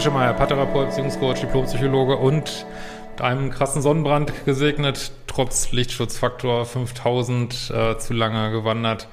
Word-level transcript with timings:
Christian 0.00 0.14
Schemeier, 0.14 0.32
Paartherapeut, 0.32 0.88
Beziehungscoach, 0.88 1.40
Diplompsychologe 1.40 2.16
und 2.16 2.64
mit 3.10 3.20
einem 3.20 3.50
krassen 3.50 3.82
Sonnenbrand 3.82 4.46
gesegnet, 4.46 5.12
trotz 5.26 5.72
Lichtschutzfaktor 5.72 6.64
5000 6.64 7.70
äh, 7.70 7.98
zu 7.98 8.14
lange 8.14 8.50
gewandert. 8.50 9.08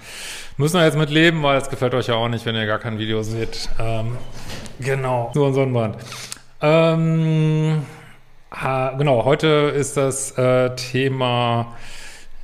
Müssen 0.55 0.79
wir 0.79 0.85
jetzt 0.85 0.97
mit 0.97 1.09
leben, 1.09 1.43
weil 1.43 1.57
es 1.57 1.69
gefällt 1.69 1.93
euch 1.93 2.07
ja 2.07 2.15
auch 2.15 2.29
nicht, 2.29 2.45
wenn 2.45 2.55
ihr 2.55 2.65
gar 2.65 2.79
kein 2.79 2.99
Video 2.99 3.21
seht. 3.21 3.67
Ähm, 3.77 4.17
genau, 4.79 5.33
nur 5.35 5.47
ein 5.47 5.53
Sonnenbrand. 5.53 5.97
Ähm, 6.61 7.85
ah, 8.49 8.91
genau, 8.91 9.25
heute 9.25 9.47
ist 9.75 9.97
das 9.97 10.37
äh, 10.37 10.73
Thema 10.77 11.75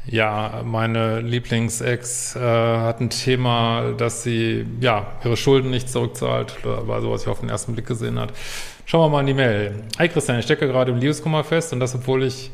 ja, 0.05 0.61
meine 0.65 1.21
Lieblingsex 1.21 2.35
äh, 2.35 2.39
hat 2.39 2.99
ein 2.99 3.09
Thema, 3.09 3.93
dass 3.97 4.23
sie 4.23 4.65
ja 4.81 5.07
ihre 5.23 5.37
Schulden 5.37 5.69
nicht 5.69 5.89
zurückzahlt. 5.89 6.57
War 6.63 7.01
so, 7.01 7.11
was 7.11 7.23
ich 7.23 7.27
auf 7.29 7.39
den 7.39 7.49
ersten 7.49 7.73
Blick 7.73 7.87
gesehen 7.87 8.19
hat. 8.19 8.33
Schauen 8.85 9.01
wir 9.01 9.09
mal 9.09 9.21
in 9.21 9.27
die 9.27 9.33
Mail. 9.33 9.83
Hi 9.97 10.09
Christian, 10.09 10.39
ich 10.39 10.45
stecke 10.45 10.67
gerade 10.67 10.91
im 10.91 10.97
Liebeskummer 10.97 11.43
fest 11.45 11.71
und 11.71 11.79
das, 11.79 11.95
obwohl 11.95 12.23
ich 12.23 12.51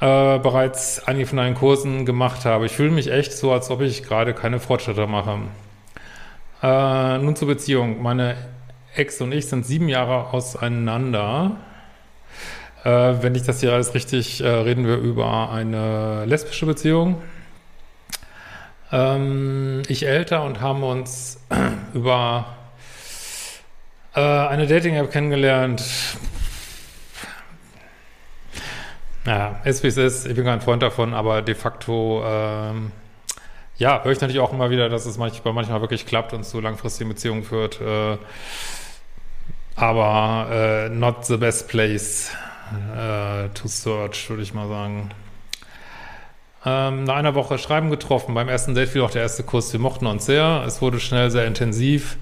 äh, 0.00 0.38
bereits 0.38 1.02
einige 1.06 1.26
von 1.26 1.38
deinen 1.38 1.54
Kursen 1.54 2.04
gemacht 2.04 2.44
habe. 2.44 2.66
Ich 2.66 2.72
fühle 2.72 2.90
mich 2.90 3.10
echt 3.10 3.32
so, 3.32 3.52
als 3.52 3.70
ob 3.70 3.80
ich 3.80 4.02
gerade 4.02 4.34
keine 4.34 4.60
Fortschritte 4.60 5.06
mache. 5.06 5.38
Äh, 6.62 7.18
nun 7.18 7.36
zur 7.36 7.48
Beziehung. 7.48 8.02
Meine 8.02 8.36
Ex 8.94 9.20
und 9.22 9.32
ich 9.32 9.46
sind 9.46 9.64
sieben 9.64 9.88
Jahre 9.88 10.34
auseinander. 10.34 11.56
Äh, 12.84 13.22
wenn 13.22 13.34
ich 13.34 13.42
das 13.42 13.60
hier 13.60 13.72
alles 13.72 13.94
richtig, 13.94 14.42
äh, 14.42 14.48
reden 14.48 14.86
wir 14.86 14.96
über 14.96 15.50
eine 15.50 16.24
lesbische 16.24 16.64
Beziehung. 16.64 17.20
Ähm, 18.90 19.82
ich 19.86 20.06
älter 20.06 20.44
und 20.44 20.60
haben 20.60 20.82
uns 20.82 21.38
über 21.94 22.56
äh, 24.14 24.20
eine 24.20 24.66
Dating-App 24.66 25.10
kennengelernt. 25.10 25.82
Naja, 29.26 29.60
ist 29.64 29.82
wie 29.82 29.88
es 29.88 29.98
ist. 29.98 30.26
Ich 30.26 30.34
bin 30.34 30.44
kein 30.44 30.62
Freund 30.62 30.82
davon, 30.82 31.12
aber 31.12 31.42
de 31.42 31.54
facto, 31.54 32.24
ähm, 32.26 32.92
ja, 33.76 34.02
höre 34.02 34.12
ich 34.12 34.20
natürlich 34.20 34.40
auch 34.40 34.54
immer 34.54 34.70
wieder, 34.70 34.88
dass 34.88 35.04
es 35.04 35.18
manchmal, 35.18 35.52
manchmal 35.52 35.82
wirklich 35.82 36.06
klappt 36.06 36.32
und 36.32 36.44
zu 36.44 36.60
langfristigen 36.60 37.10
Beziehungen 37.10 37.44
führt. 37.44 37.78
Äh, 37.80 38.16
aber 39.76 40.48
äh, 40.50 40.88
not 40.88 41.26
the 41.26 41.36
best 41.36 41.68
place 41.68 42.32
äh, 42.96 43.48
to 43.50 43.68
search, 43.68 44.28
würde 44.30 44.42
ich 44.42 44.54
mal 44.54 44.68
sagen. 44.68 45.10
Ähm, 46.64 47.04
nach 47.04 47.16
einer 47.16 47.34
Woche 47.34 47.58
Schreiben 47.58 47.90
getroffen. 47.90 48.34
Beim 48.34 48.48
ersten 48.48 48.74
Date 48.74 48.90
fiel 48.90 49.02
auch 49.02 49.10
der 49.10 49.22
erste 49.22 49.42
Kurs. 49.42 49.72
Wir 49.72 49.80
mochten 49.80 50.06
uns 50.06 50.26
sehr. 50.26 50.64
Es 50.66 50.82
wurde 50.82 51.00
schnell 51.00 51.30
sehr 51.30 51.46
intensiv. 51.46 52.16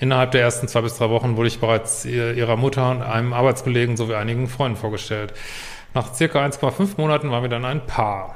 Innerhalb 0.00 0.32
der 0.32 0.40
ersten 0.42 0.66
zwei 0.66 0.80
bis 0.80 0.96
drei 0.96 1.10
Wochen 1.10 1.36
wurde 1.36 1.48
ich 1.48 1.60
bereits 1.60 2.04
ihrer 2.04 2.56
Mutter 2.56 2.90
und 2.90 3.02
einem 3.02 3.32
Arbeitskollegen 3.32 3.96
sowie 3.96 4.14
einigen 4.14 4.48
Freunden 4.48 4.78
vorgestellt. 4.78 5.34
Nach 5.92 6.14
circa 6.14 6.44
1,5 6.44 6.90
Monaten 6.96 7.30
waren 7.30 7.42
wir 7.42 7.50
dann 7.50 7.64
ein 7.64 7.86
Paar. 7.86 8.34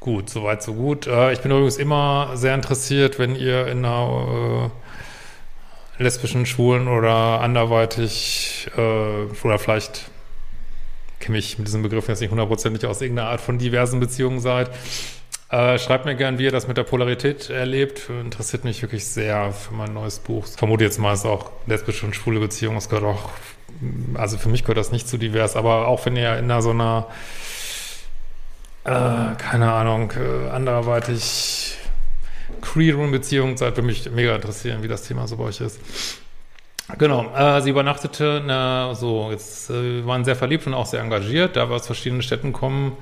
Gut, 0.00 0.30
soweit 0.30 0.62
so 0.62 0.72
gut. 0.72 1.06
Äh, 1.06 1.32
ich 1.32 1.40
bin 1.40 1.50
übrigens 1.50 1.76
immer 1.76 2.30
sehr 2.34 2.54
interessiert, 2.54 3.18
wenn 3.18 3.36
ihr 3.36 3.66
in 3.66 3.84
einer 3.84 4.70
äh, 4.70 4.70
lesbischen, 6.00 6.46
schwulen 6.46 6.88
oder 6.88 7.40
anderweitig 7.40 8.68
äh, 8.76 8.80
oder 8.80 9.58
vielleicht 9.58 10.10
kenne 11.20 11.38
ich 11.38 11.58
mit 11.58 11.68
diesem 11.68 11.82
Begriff 11.82 12.08
jetzt 12.08 12.20
nicht 12.20 12.30
hundertprozentig 12.30 12.86
aus 12.86 13.00
irgendeiner 13.02 13.28
Art 13.28 13.40
von 13.40 13.58
diversen 13.58 14.00
Beziehungen 14.00 14.40
seid. 14.40 14.70
Äh, 15.50 15.78
schreibt 15.78 16.06
mir 16.06 16.14
gern, 16.14 16.38
wie 16.38 16.44
ihr 16.44 16.52
das 16.52 16.68
mit 16.68 16.76
der 16.76 16.84
Polarität 16.84 17.50
erlebt. 17.50 18.08
Interessiert 18.08 18.64
mich 18.64 18.80
wirklich 18.80 19.04
sehr 19.04 19.52
für 19.52 19.74
mein 19.74 19.92
neues 19.92 20.20
Buch. 20.20 20.46
Ich 20.46 20.56
vermute 20.56 20.84
jetzt 20.84 20.98
mal, 20.98 21.12
es 21.12 21.20
ist 21.20 21.26
auch 21.26 21.50
lesbische 21.66 22.06
und 22.06 22.16
schwule 22.16 22.40
Beziehungen. 22.40 22.78
Es 22.78 22.88
gehört 22.88 23.04
auch, 23.04 23.30
also 24.14 24.38
für 24.38 24.48
mich 24.48 24.62
gehört 24.62 24.78
das 24.78 24.92
nicht 24.92 25.06
zu 25.08 25.18
divers, 25.18 25.56
aber 25.56 25.88
auch 25.88 26.06
wenn 26.06 26.16
ihr 26.16 26.38
in 26.38 26.44
einer 26.44 26.62
so 26.62 26.70
einer, 26.70 27.08
äh, 28.84 29.36
keine 29.36 29.72
Ahnung, 29.72 30.12
äh, 30.12 30.48
anderweitig 30.50 31.76
Queer-Room-Beziehung 32.60 33.56
seid, 33.56 33.76
würde 33.76 33.86
mich 33.86 34.10
mega 34.10 34.34
interessieren, 34.34 34.82
wie 34.82 34.88
das 34.88 35.02
Thema 35.02 35.26
so 35.26 35.36
bei 35.36 35.44
euch 35.44 35.60
ist. 35.60 35.80
Genau, 36.98 37.32
äh, 37.34 37.60
sie 37.62 37.70
übernachtete, 37.70 38.42
na, 38.44 38.94
so, 38.94 39.30
jetzt 39.30 39.70
äh, 39.70 40.04
waren 40.06 40.24
sehr 40.24 40.36
verliebt 40.36 40.66
und 40.66 40.74
auch 40.74 40.86
sehr 40.86 41.00
engagiert, 41.00 41.56
da 41.56 41.68
wir 41.68 41.76
aus 41.76 41.86
verschiedenen 41.86 42.22
Städten 42.22 42.52
kommen, 42.52 42.96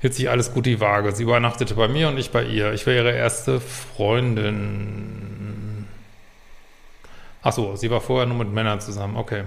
hielt 0.00 0.14
sich 0.14 0.30
alles 0.30 0.52
gut 0.52 0.66
die 0.66 0.80
Waage. 0.80 1.12
Sie 1.12 1.24
übernachtete 1.24 1.74
bei 1.74 1.88
mir 1.88 2.08
und 2.08 2.18
ich 2.18 2.30
bei 2.30 2.44
ihr. 2.44 2.72
Ich 2.72 2.86
war 2.86 2.94
ihre 2.94 3.12
erste 3.12 3.60
Freundin. 3.60 4.58
Ach 7.42 7.52
so, 7.52 7.76
sie 7.76 7.90
war 7.90 8.00
vorher 8.00 8.26
nur 8.26 8.38
mit 8.38 8.52
Männern 8.52 8.80
zusammen, 8.80 9.16
okay. 9.16 9.44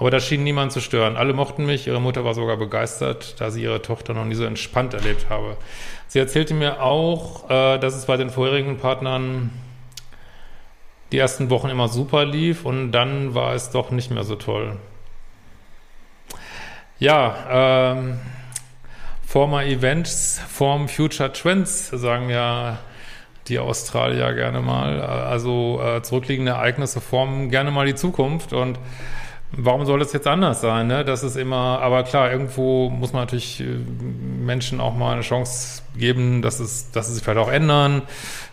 Aber 0.00 0.10
das 0.10 0.26
schien 0.26 0.42
niemand 0.42 0.72
zu 0.72 0.80
stören. 0.80 1.18
Alle 1.18 1.34
mochten 1.34 1.66
mich, 1.66 1.86
ihre 1.86 2.00
Mutter 2.00 2.24
war 2.24 2.32
sogar 2.32 2.56
begeistert, 2.56 3.38
da 3.38 3.50
sie 3.50 3.62
ihre 3.62 3.82
Tochter 3.82 4.14
noch 4.14 4.24
nie 4.24 4.34
so 4.34 4.44
entspannt 4.44 4.94
erlebt 4.94 5.26
habe. 5.28 5.58
Sie 6.08 6.18
erzählte 6.18 6.54
mir 6.54 6.82
auch, 6.82 7.50
äh, 7.50 7.78
dass 7.78 7.94
es 7.94 8.06
bei 8.06 8.16
den 8.16 8.30
vorherigen 8.30 8.78
Partnern 8.78 9.50
die 11.12 11.18
ersten 11.18 11.50
Wochen 11.50 11.68
immer 11.68 11.88
super 11.88 12.24
lief 12.24 12.64
und 12.64 12.92
dann 12.92 13.34
war 13.34 13.52
es 13.52 13.72
doch 13.72 13.90
nicht 13.90 14.10
mehr 14.10 14.24
so 14.24 14.36
toll. 14.36 14.76
Ja, 16.98 17.92
ähm, 17.92 18.18
former 19.26 19.66
Events 19.66 20.40
form 20.48 20.88
future 20.88 21.30
trends, 21.30 21.90
sagen 21.90 22.30
ja 22.30 22.78
die 23.48 23.58
Australier 23.58 24.32
gerne 24.32 24.60
mal. 24.60 25.02
Also 25.02 25.78
äh, 25.82 26.02
zurückliegende 26.02 26.52
Ereignisse 26.52 27.02
formen 27.02 27.50
gerne 27.50 27.70
mal 27.70 27.84
die 27.84 27.94
Zukunft 27.94 28.54
und 28.54 28.78
Warum 29.52 29.84
soll 29.84 29.98
das 29.98 30.12
jetzt 30.12 30.28
anders 30.28 30.60
sein? 30.60 30.86
Ne? 30.86 31.04
Das 31.04 31.24
ist 31.24 31.36
immer, 31.36 31.80
aber 31.80 32.04
klar, 32.04 32.30
irgendwo 32.30 32.88
muss 32.88 33.12
man 33.12 33.22
natürlich 33.22 33.60
äh, 33.60 33.64
Menschen 33.64 34.80
auch 34.80 34.94
mal 34.94 35.12
eine 35.12 35.22
Chance 35.22 35.82
geben, 35.96 36.40
dass 36.40 36.60
es, 36.60 36.92
dass 36.92 37.08
sie 37.08 37.14
sich 37.14 37.24
vielleicht 37.24 37.38
auch 37.38 37.50
ändern. 37.50 38.02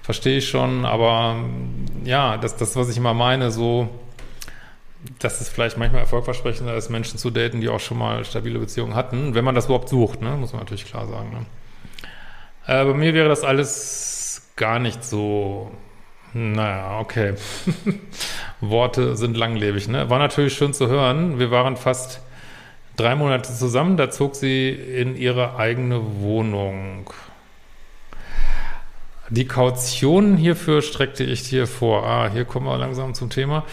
Verstehe 0.01 0.39
ich 0.39 0.49
schon, 0.49 0.85
aber 0.85 1.35
ja, 2.03 2.37
das, 2.37 2.55
das, 2.55 2.75
was 2.75 2.89
ich 2.89 2.97
immer 2.97 3.13
meine, 3.13 3.51
so, 3.51 3.89
dass 5.19 5.39
es 5.39 5.49
vielleicht 5.49 5.77
manchmal 5.77 6.01
erfolgversprechender 6.01 6.75
ist, 6.75 6.89
Menschen 6.89 7.19
zu 7.19 7.29
daten, 7.29 7.61
die 7.61 7.69
auch 7.69 7.79
schon 7.79 7.99
mal 7.99 8.25
stabile 8.25 8.57
Beziehungen 8.57 8.95
hatten, 8.95 9.35
wenn 9.35 9.45
man 9.45 9.53
das 9.53 9.65
überhaupt 9.65 9.89
sucht, 9.89 10.21
ne? 10.21 10.31
muss 10.31 10.53
man 10.53 10.61
natürlich 10.61 10.85
klar 10.85 11.07
sagen. 11.07 11.29
Ne? 11.31 11.45
Äh, 12.67 12.85
bei 12.85 12.93
mir 12.93 13.13
wäre 13.13 13.29
das 13.29 13.43
alles 13.43 14.51
gar 14.55 14.79
nicht 14.79 15.03
so 15.03 15.71
naja, 16.37 16.99
okay. 16.99 17.33
Worte 18.61 19.15
sind 19.15 19.35
langlebig, 19.35 19.87
ne? 19.87 20.09
War 20.09 20.19
natürlich 20.19 20.53
schön 20.53 20.73
zu 20.73 20.87
hören. 20.87 21.39
Wir 21.39 21.49
waren 21.49 21.77
fast 21.77 22.21
drei 22.95 23.15
Monate 23.15 23.51
zusammen. 23.53 23.97
Da 23.97 24.11
zog 24.11 24.35
sie 24.35 24.69
in 24.69 25.15
ihre 25.15 25.57
eigene 25.57 26.21
Wohnung. 26.21 27.09
Die 29.29 29.47
Kaution 29.47 30.37
hierfür 30.37 30.81
streckte 30.81 31.23
ich 31.23 31.49
dir 31.49 31.65
vor. 31.65 32.05
Ah, 32.05 32.29
hier 32.29 32.45
kommen 32.45 32.67
wir 32.67 32.77
langsam 32.77 33.13
zum 33.13 33.29
Thema. 33.29 33.63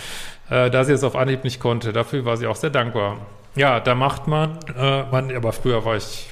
Äh, 0.49 0.70
da 0.70 0.84
sie 0.84 0.93
es 0.93 1.05
auf 1.05 1.16
Anhieb 1.16 1.44
nicht 1.44 1.61
konnte. 1.61 1.93
Dafür 1.93 2.25
war 2.25 2.37
sie 2.37 2.46
auch 2.46 2.56
sehr 2.56 2.70
dankbar. 2.70 3.19
Ja, 3.56 3.78
da 3.78 3.94
macht 3.94 4.26
man, 4.26 4.58
äh, 4.76 5.05
man 5.11 5.34
aber 5.34 5.52
früher 5.52 5.84
war 5.84 5.96
ich 5.96 6.31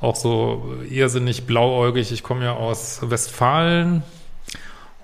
auch 0.00 0.16
so 0.16 0.74
irrsinnig 0.90 1.46
blauäugig. 1.46 2.10
Ich 2.10 2.22
komme 2.22 2.44
ja 2.44 2.52
aus 2.54 3.00
Westfalen 3.02 4.02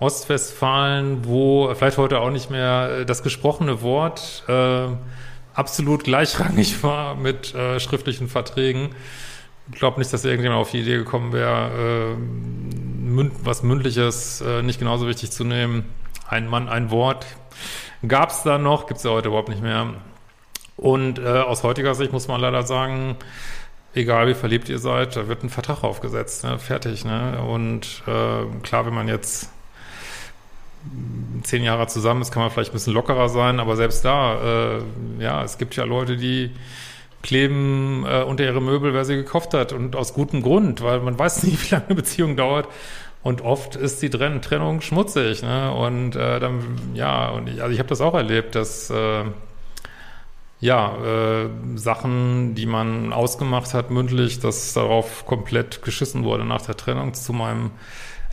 Ostwestfalen, 0.03 1.25
wo 1.25 1.73
vielleicht 1.75 1.97
heute 1.97 2.21
auch 2.21 2.31
nicht 2.31 2.51
mehr 2.51 2.99
äh, 3.01 3.07
das 3.07 3.23
gesprochene 3.23 3.83
Wort 3.83 4.43
äh, 4.49 4.89
absolut 5.55 6.05
gleichrangig 6.05 6.83
war 6.83 7.15
mit 7.15 7.55
äh, 7.55 7.79
schriftlichen 7.79 8.29
Verträgen. 8.29 8.91
Ich 9.73 9.79
glaube 9.79 10.01
nicht, 10.01 10.13
dass 10.13 10.25
irgendjemand 10.25 10.61
auf 10.61 10.73
die 10.73 10.81
Idee 10.81 10.97
gekommen 10.97 11.33
wäre, 11.33 12.15
äh, 12.15 12.17
münd, 12.17 13.33
was 13.45 13.63
Mündliches 13.63 14.41
äh, 14.41 14.63
nicht 14.63 14.81
genauso 14.81 15.07
wichtig 15.07 15.31
zu 15.31 15.45
nehmen. 15.45 15.85
Ein 16.29 16.49
Mann, 16.49 16.69
ein 16.69 16.91
Wort. 16.91 17.25
Gab 18.07 18.31
es 18.31 18.43
da 18.43 18.59
noch, 18.59 18.87
gibt 18.87 18.99
es 18.99 19.05
ja 19.05 19.13
heute 19.13 19.29
überhaupt 19.29 19.49
nicht 19.49 19.63
mehr. 19.63 19.95
Und 20.77 21.21
äh, 21.21 21.29
aus 21.29 21.63
heutiger 21.63 21.95
Sicht 21.95 22.13
muss 22.13 22.27
man 22.27 22.41
leider 22.41 22.65
sagen, 22.65 23.17
egal 23.95 24.27
wie 24.27 24.35
verliebt 24.35 24.69
ihr 24.69 24.79
seid, 24.79 25.15
da 25.15 25.29
wird 25.29 25.45
ein 25.45 25.51
Vertrag 25.51 25.85
aufgesetzt, 25.85 26.43
ne? 26.43 26.59
fertig. 26.59 27.05
Ne? 27.05 27.41
Und 27.41 28.03
äh, 28.07 28.47
klar, 28.63 28.85
wenn 28.87 28.95
man 28.95 29.07
jetzt 29.07 29.51
zehn 31.43 31.65
Jahre 31.65 31.87
zusammen 31.87 32.23
ist, 32.23 32.33
kann 32.33 32.43
man 32.43 32.51
vielleicht 32.51 32.71
ein 32.71 32.75
bisschen 32.75 32.95
lockerer 32.95 33.29
sein, 33.29 33.61
aber 33.61 33.77
selbst 33.77 34.05
da, 34.05 34.77
äh, 34.79 34.83
ja, 35.19 35.43
es 35.43 35.59
gibt 35.59 35.77
ja 35.77 35.85
Leute, 35.85 36.17
die 36.17 36.51
kleben 37.23 38.05
äh, 38.07 38.23
unter 38.23 38.45
ihre 38.45 38.61
Möbel, 38.61 38.95
wer 38.95 39.05
sie 39.05 39.17
gekauft 39.17 39.55
hat 39.55 39.73
und 39.73 39.95
aus 39.97 40.15
gutem 40.15 40.43
Grund, 40.43 40.83
weil 40.83 41.01
man 41.01 41.19
weiß 41.19 41.45
nie, 41.45 41.53
wie 41.61 41.71
lange 41.71 41.87
eine 41.87 41.95
Beziehung 41.95 42.37
dauert 42.37 42.69
und 43.23 43.43
oft 43.43 43.77
ist 43.77 44.03
die 44.03 44.11
Trenn 44.11 44.43
Trennung 44.43 44.81
schmutzig, 44.81 45.43
ne? 45.43 45.73
Und 45.73 46.17
äh, 46.17 46.41
dann, 46.41 46.93
ja, 46.95 47.31
und 47.31 47.49
ich, 47.49 47.63
also 47.63 47.73
ich 47.73 47.79
habe 47.79 47.89
das 47.89 48.01
auch 48.01 48.15
erlebt, 48.15 48.57
dass 48.57 48.91
äh, 48.91 49.25
ja, 50.61 50.97
äh, 50.97 51.49
Sachen, 51.75 52.55
die 52.55 52.67
man 52.67 53.13
ausgemacht 53.13 53.75
hat, 53.75 53.91
mündlich, 53.91 54.41
dass 54.41 54.73
darauf 54.73 55.27
komplett 55.27 55.83
geschissen 55.83 56.25
wurde 56.25 56.45
nach 56.45 56.63
der 56.63 56.77
Trennung 56.77 57.15
zu 57.15 57.33
meinem 57.33 57.73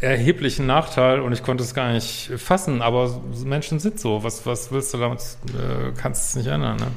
erheblichen 0.02 0.66
Nachteil 0.66 1.20
und 1.20 1.34
ich 1.34 1.44
konnte 1.44 1.64
es 1.64 1.74
gar 1.74 1.92
nicht 1.92 2.32
fassen, 2.38 2.82
aber 2.82 3.22
Menschen 3.44 3.80
sind 3.80 4.00
so. 4.00 4.24
Was, 4.24 4.46
was 4.46 4.72
willst 4.72 4.94
du 4.94 4.98
damit? 4.98 5.20
Äh, 5.20 5.92
kannst 5.98 6.30
es 6.30 6.36
nicht 6.36 6.48
ändern, 6.48 6.78
ne? 6.78 6.88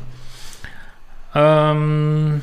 Ähm 1.35 2.43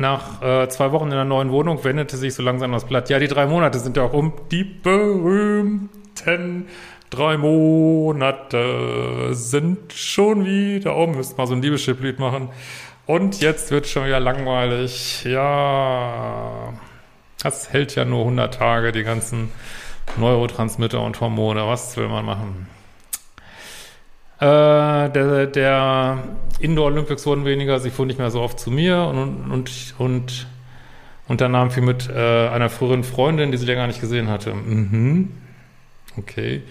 Nach 0.00 0.40
äh, 0.40 0.66
zwei 0.70 0.92
Wochen 0.92 1.04
in 1.04 1.10
der 1.10 1.26
neuen 1.26 1.50
Wohnung 1.50 1.84
wendete 1.84 2.16
sich 2.16 2.32
so 2.32 2.42
langsam 2.42 2.72
das 2.72 2.86
Blatt. 2.86 3.10
Ja, 3.10 3.18
die 3.18 3.28
drei 3.28 3.44
Monate 3.44 3.78
sind 3.78 3.98
ja 3.98 4.04
auch 4.04 4.14
um. 4.14 4.32
Die 4.50 4.64
berühmten 4.64 5.90
drei 7.10 7.36
Monate 7.36 9.28
sind 9.32 9.92
schon 9.92 10.46
wieder 10.46 10.96
um. 10.96 11.16
Müsst 11.16 11.36
mal 11.36 11.46
so 11.46 11.52
ein 11.52 11.60
Liebeschiff-Lied 11.60 12.18
machen. 12.18 12.48
Und 13.10 13.40
jetzt 13.40 13.72
wird 13.72 13.88
schon 13.88 14.06
wieder 14.06 14.20
langweilig. 14.20 15.24
Ja, 15.24 16.72
das 17.42 17.72
hält 17.72 17.96
ja 17.96 18.04
nur 18.04 18.20
100 18.20 18.54
Tage, 18.54 18.92
die 18.92 19.02
ganzen 19.02 19.50
Neurotransmitter 20.16 21.02
und 21.02 21.20
Hormone. 21.20 21.66
Was 21.66 21.96
will 21.96 22.06
man 22.06 22.24
machen? 22.24 22.68
Äh, 24.38 25.10
der, 25.10 25.46
der 25.48 26.18
Indoor 26.60 26.86
Olympics 26.86 27.26
wurden 27.26 27.44
weniger, 27.44 27.80
sie 27.80 27.90
fuhren 27.90 28.06
nicht 28.06 28.20
mehr 28.20 28.30
so 28.30 28.42
oft 28.42 28.60
zu 28.60 28.70
mir 28.70 29.02
und, 29.02 29.50
und, 29.50 29.94
und 29.98 30.46
unternahm 31.26 31.72
viel 31.72 31.82
mit 31.82 32.08
äh, 32.08 32.46
einer 32.46 32.70
früheren 32.70 33.02
Freundin, 33.02 33.50
die 33.50 33.58
sie 33.58 33.66
länger 33.66 33.88
nicht 33.88 34.00
gesehen 34.00 34.28
hatte. 34.28 34.54
Mhm. 34.54 35.32
Okay. 36.16 36.62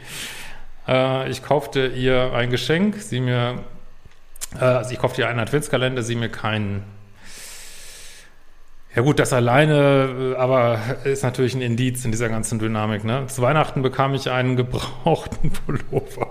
Äh, 0.87 1.29
ich 1.29 1.43
kaufte 1.43 1.87
ihr 1.87 2.31
ein 2.31 2.49
Geschenk, 2.49 2.95
sie 2.95 3.19
mir, 3.19 3.55
also 4.57 4.91
ich 4.91 4.99
kaufte 4.99 5.21
ihr 5.21 5.27
einen 5.27 5.39
Adventskalender, 5.39 6.03
sie 6.03 6.15
mir 6.15 6.29
keinen. 6.29 6.83
Ja 8.95 9.03
gut, 9.03 9.19
das 9.19 9.33
alleine, 9.33 10.33
äh, 10.35 10.35
aber 10.37 10.79
ist 11.03 11.23
natürlich 11.23 11.53
ein 11.53 11.61
Indiz 11.61 12.03
in 12.05 12.11
dieser 12.11 12.27
ganzen 12.27 12.57
Dynamik. 12.57 13.03
Ne? 13.03 13.27
Zu 13.27 13.41
Weihnachten 13.43 13.83
bekam 13.83 14.15
ich 14.15 14.31
einen 14.31 14.55
gebrauchten 14.55 15.51
Pullover. 15.65 16.27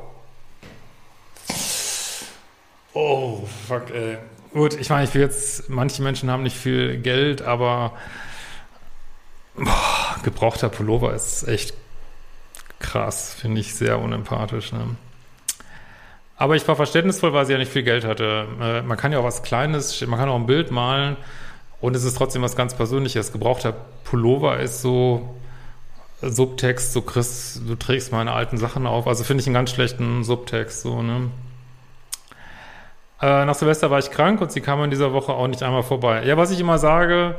Oh, 2.94 3.47
fuck, 3.69 3.91
ey. 3.93 4.19
Gut, 4.53 4.75
ich 4.75 4.91
meine, 4.91 5.05
ich 5.05 5.14
will 5.14 5.23
jetzt, 5.23 5.69
manche 5.69 6.03
Menschen 6.03 6.31
haben 6.31 6.43
nicht 6.43 6.56
viel 6.56 6.99
Geld, 6.99 7.43
aber 7.43 7.93
boah, 9.55 10.17
gebrauchter 10.25 10.69
Pullover 10.69 11.14
ist 11.14 11.47
echt 11.47 11.75
krass, 12.81 13.35
finde 13.35 13.61
ich 13.61 13.75
sehr 13.75 14.00
unempathisch. 14.00 14.73
Ne? 14.73 14.97
Aber 16.38 16.55
ich 16.55 16.67
war 16.69 16.76
verständnisvoll, 16.76 17.32
weil 17.32 17.44
sie 17.46 17.52
ja 17.52 17.58
nicht 17.58 17.73
viel 17.73 17.82
Geld 17.82 18.05
hatte. 18.05 18.46
Äh, 18.61 18.82
man 18.82 18.96
kann 18.96 19.12
ja 19.12 19.19
auch 19.19 19.25
was 19.25 19.43
Kleines, 19.43 20.06
man 20.06 20.19
kann 20.19 20.29
auch 20.29 20.37
ein 20.37 20.46
Bild 20.46 20.70
malen 20.70 21.17
und 21.81 21.96
es 21.96 22.05
ist 22.05 22.17
trotzdem 22.17 22.43
was 22.43 22.56
ganz 22.56 22.75
Persönliches. 22.75 23.32
Gebrauchter 23.32 23.75
Pullover 24.05 24.61
ist 24.61 24.81
so 24.81 25.37
Subtext, 26.23 26.93
so 26.93 27.02
Chris, 27.02 27.61
du 27.67 27.75
trägst 27.75 28.12
meine 28.12 28.32
alten 28.32 28.56
Sachen 28.56 28.87
auf. 28.87 29.08
Also 29.08 29.25
finde 29.25 29.40
ich 29.43 29.46
einen 29.49 29.55
ganz 29.55 29.70
schlechten 29.70 30.25
Subtext, 30.25 30.82
so, 30.82 31.02
ne? 31.02 31.31
Äh, 33.20 33.44
nach 33.44 33.55
Silvester 33.55 33.91
war 33.91 33.99
ich 33.99 34.11
krank 34.11 34.41
und 34.41 34.53
sie 34.53 34.61
kam 34.61 34.82
in 34.85 34.91
dieser 34.91 35.12
Woche 35.12 35.32
auch 35.32 35.49
nicht 35.49 35.62
einmal 35.62 35.82
vorbei. 35.82 36.25
Ja, 36.25 36.37
was 36.37 36.53
ich 36.53 36.61
immer 36.61 36.79
sage, 36.79 37.35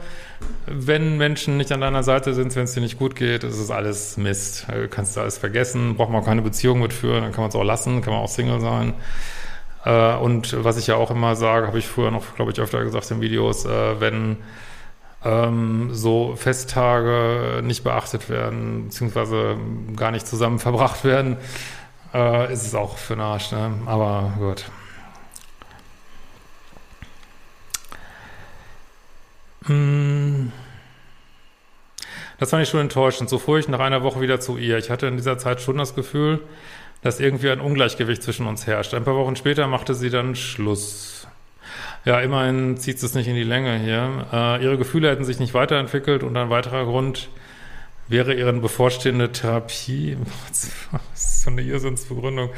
wenn 0.66 1.18
Menschen 1.18 1.56
nicht 1.56 1.72
an 1.72 1.80
deiner 1.80 2.04
Seite 2.04 2.34
sind, 2.34 2.54
wenn 2.58 2.66
es 2.66 2.74
dir 2.74 2.82
nicht 2.82 3.00
gut 3.00 3.16
geht, 3.16 3.46
ist 3.46 3.58
es 3.58 3.72
alles 3.72 4.18
Mist. 4.18 4.68
Du 4.70 4.90
kannst 4.90 5.16
du 5.16 5.22
alles 5.22 5.38
vergessen, 5.38 5.96
braucht 5.96 6.12
man 6.12 6.24
keine 6.24 6.42
Beziehung 6.42 6.82
mitführen, 6.82 7.24
dann 7.24 7.32
kann 7.32 7.42
man 7.42 7.50
es 7.50 7.56
auch 7.56 7.64
lassen, 7.64 8.02
kann 8.02 8.14
man 8.14 8.24
auch 8.24 8.28
Single 8.28 8.60
sein. 8.60 8.94
Äh, 9.86 10.16
und 10.16 10.64
was 10.64 10.78
ich 10.78 10.88
ja 10.88 10.96
auch 10.96 11.12
immer 11.12 11.38
sage, 11.38 11.68
habe 11.68 11.80
ich 11.80 11.88
früher 11.88 12.12
noch, 12.12 12.36
glaube 12.36 12.52
ich, 12.52 12.60
öfter 12.60 12.84
gesagt 12.84 13.10
in 13.12 13.22
Videos, 13.22 13.66
äh, 13.66 14.02
wenn 14.02 14.38
ähm, 15.24 15.90
so 15.94 16.36
Festtage 16.36 17.62
nicht 17.64 17.86
beachtet 17.86 18.30
werden, 18.30 18.86
beziehungsweise 18.86 19.58
gar 19.96 20.12
nicht 20.12 20.28
zusammen 20.28 20.60
verbracht 20.60 21.06
werden, 21.06 21.38
äh, 22.14 22.52
ist 22.52 22.66
es 22.66 22.76
auch 22.76 22.98
für 22.98 23.16
den 23.16 23.22
Arsch. 23.22 23.52
Ne? 23.52 23.72
Aber 23.86 24.34
gut. 24.38 24.66
Das 32.40 32.50
fand 32.50 32.64
ich 32.64 32.70
schon 32.70 32.80
enttäuschend. 32.80 33.30
So 33.30 33.38
fuhr 33.38 33.60
ich 33.60 33.68
nach 33.68 33.80
einer 33.80 34.04
Woche 34.04 34.22
wieder 34.22 34.40
zu 34.40 34.58
ihr. 34.58 34.78
Ich 34.78 34.90
hatte 34.90 35.08
in 35.08 35.18
dieser 35.18 35.38
Zeit 35.38 35.62
schon 35.62 35.78
das 35.78 35.96
Gefühl, 35.96 36.42
dass 37.02 37.20
irgendwie 37.20 37.50
ein 37.50 37.62
Ungleichgewicht 37.62 38.24
zwischen 38.24 38.48
uns 38.48 38.68
herrscht. 38.68 38.94
Ein 38.94 39.04
paar 39.04 39.16
Wochen 39.16 39.36
später 39.36 39.68
machte 39.68 39.94
sie 39.94 40.10
dann 40.10 40.36
Schluss. 40.36 41.28
Ja, 42.06 42.20
immerhin 42.22 42.78
zieht 42.78 43.02
es 43.02 43.14
nicht 43.14 43.28
in 43.28 43.36
die 43.36 43.44
Länge 43.44 43.78
hier. 43.78 44.28
Äh, 44.32 44.64
ihre 44.64 44.78
Gefühle 44.78 45.10
hätten 45.10 45.26
sich 45.26 45.40
nicht 45.40 45.54
weiterentwickelt 45.54 46.24
und 46.24 46.36
ein 46.38 46.50
weiterer 46.50 46.86
Grund 46.86 47.30
wäre 48.10 48.34
ihre 48.34 48.52
bevorstehende 48.54 49.32
Therapie. 49.32 50.18
So 51.14 51.52
eine 51.52 51.62
Irrsinnsbegründung? 51.62 52.50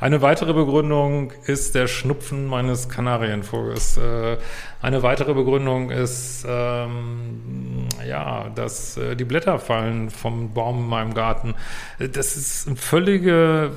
Eine 0.00 0.22
weitere 0.22 0.54
Begründung 0.54 1.32
ist 1.46 1.74
der 1.74 1.86
Schnupfen 1.86 2.46
meines 2.46 2.88
Kanarienvogels. 2.88 3.98
Äh, 3.98 4.38
eine 4.82 5.02
weitere 5.02 5.34
Begründung 5.34 5.90
ist, 5.90 6.44
ähm, 6.48 7.86
ja, 8.06 8.48
dass 8.54 8.96
äh, 8.96 9.14
die 9.14 9.24
Blätter 9.24 9.58
fallen 9.58 10.10
vom 10.10 10.52
Baum 10.52 10.80
in 10.80 10.88
meinem 10.88 11.14
Garten. 11.14 11.54
Das 11.98 12.36
ist 12.36 12.66
ein 12.66 12.76
völlige, 12.76 13.70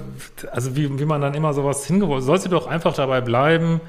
also 0.52 0.76
wie, 0.76 0.98
wie 0.98 1.06
man 1.06 1.22
dann 1.22 1.34
immer 1.34 1.54
sowas 1.54 1.86
hingeworfen, 1.86 2.26
soll 2.26 2.40
sie 2.40 2.50
doch 2.50 2.68
einfach 2.68 2.96
dabei 2.96 3.22
bleiben, 3.22 3.82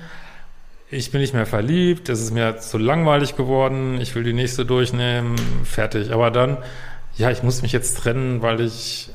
ich 0.90 1.10
bin 1.10 1.20
nicht 1.20 1.34
mehr 1.34 1.44
verliebt, 1.44 2.08
es 2.08 2.20
ist 2.20 2.30
mir 2.32 2.58
zu 2.58 2.78
langweilig 2.78 3.36
geworden, 3.36 4.00
ich 4.00 4.14
will 4.14 4.24
die 4.24 4.32
nächste 4.32 4.64
durchnehmen, 4.64 5.36
fertig. 5.64 6.12
Aber 6.12 6.30
dann 6.30 6.56
ja, 7.18 7.30
ich 7.32 7.42
muss 7.42 7.62
mich 7.62 7.72
jetzt 7.72 7.98
trennen, 7.98 8.42
weil 8.42 8.60
ich, 8.60 9.10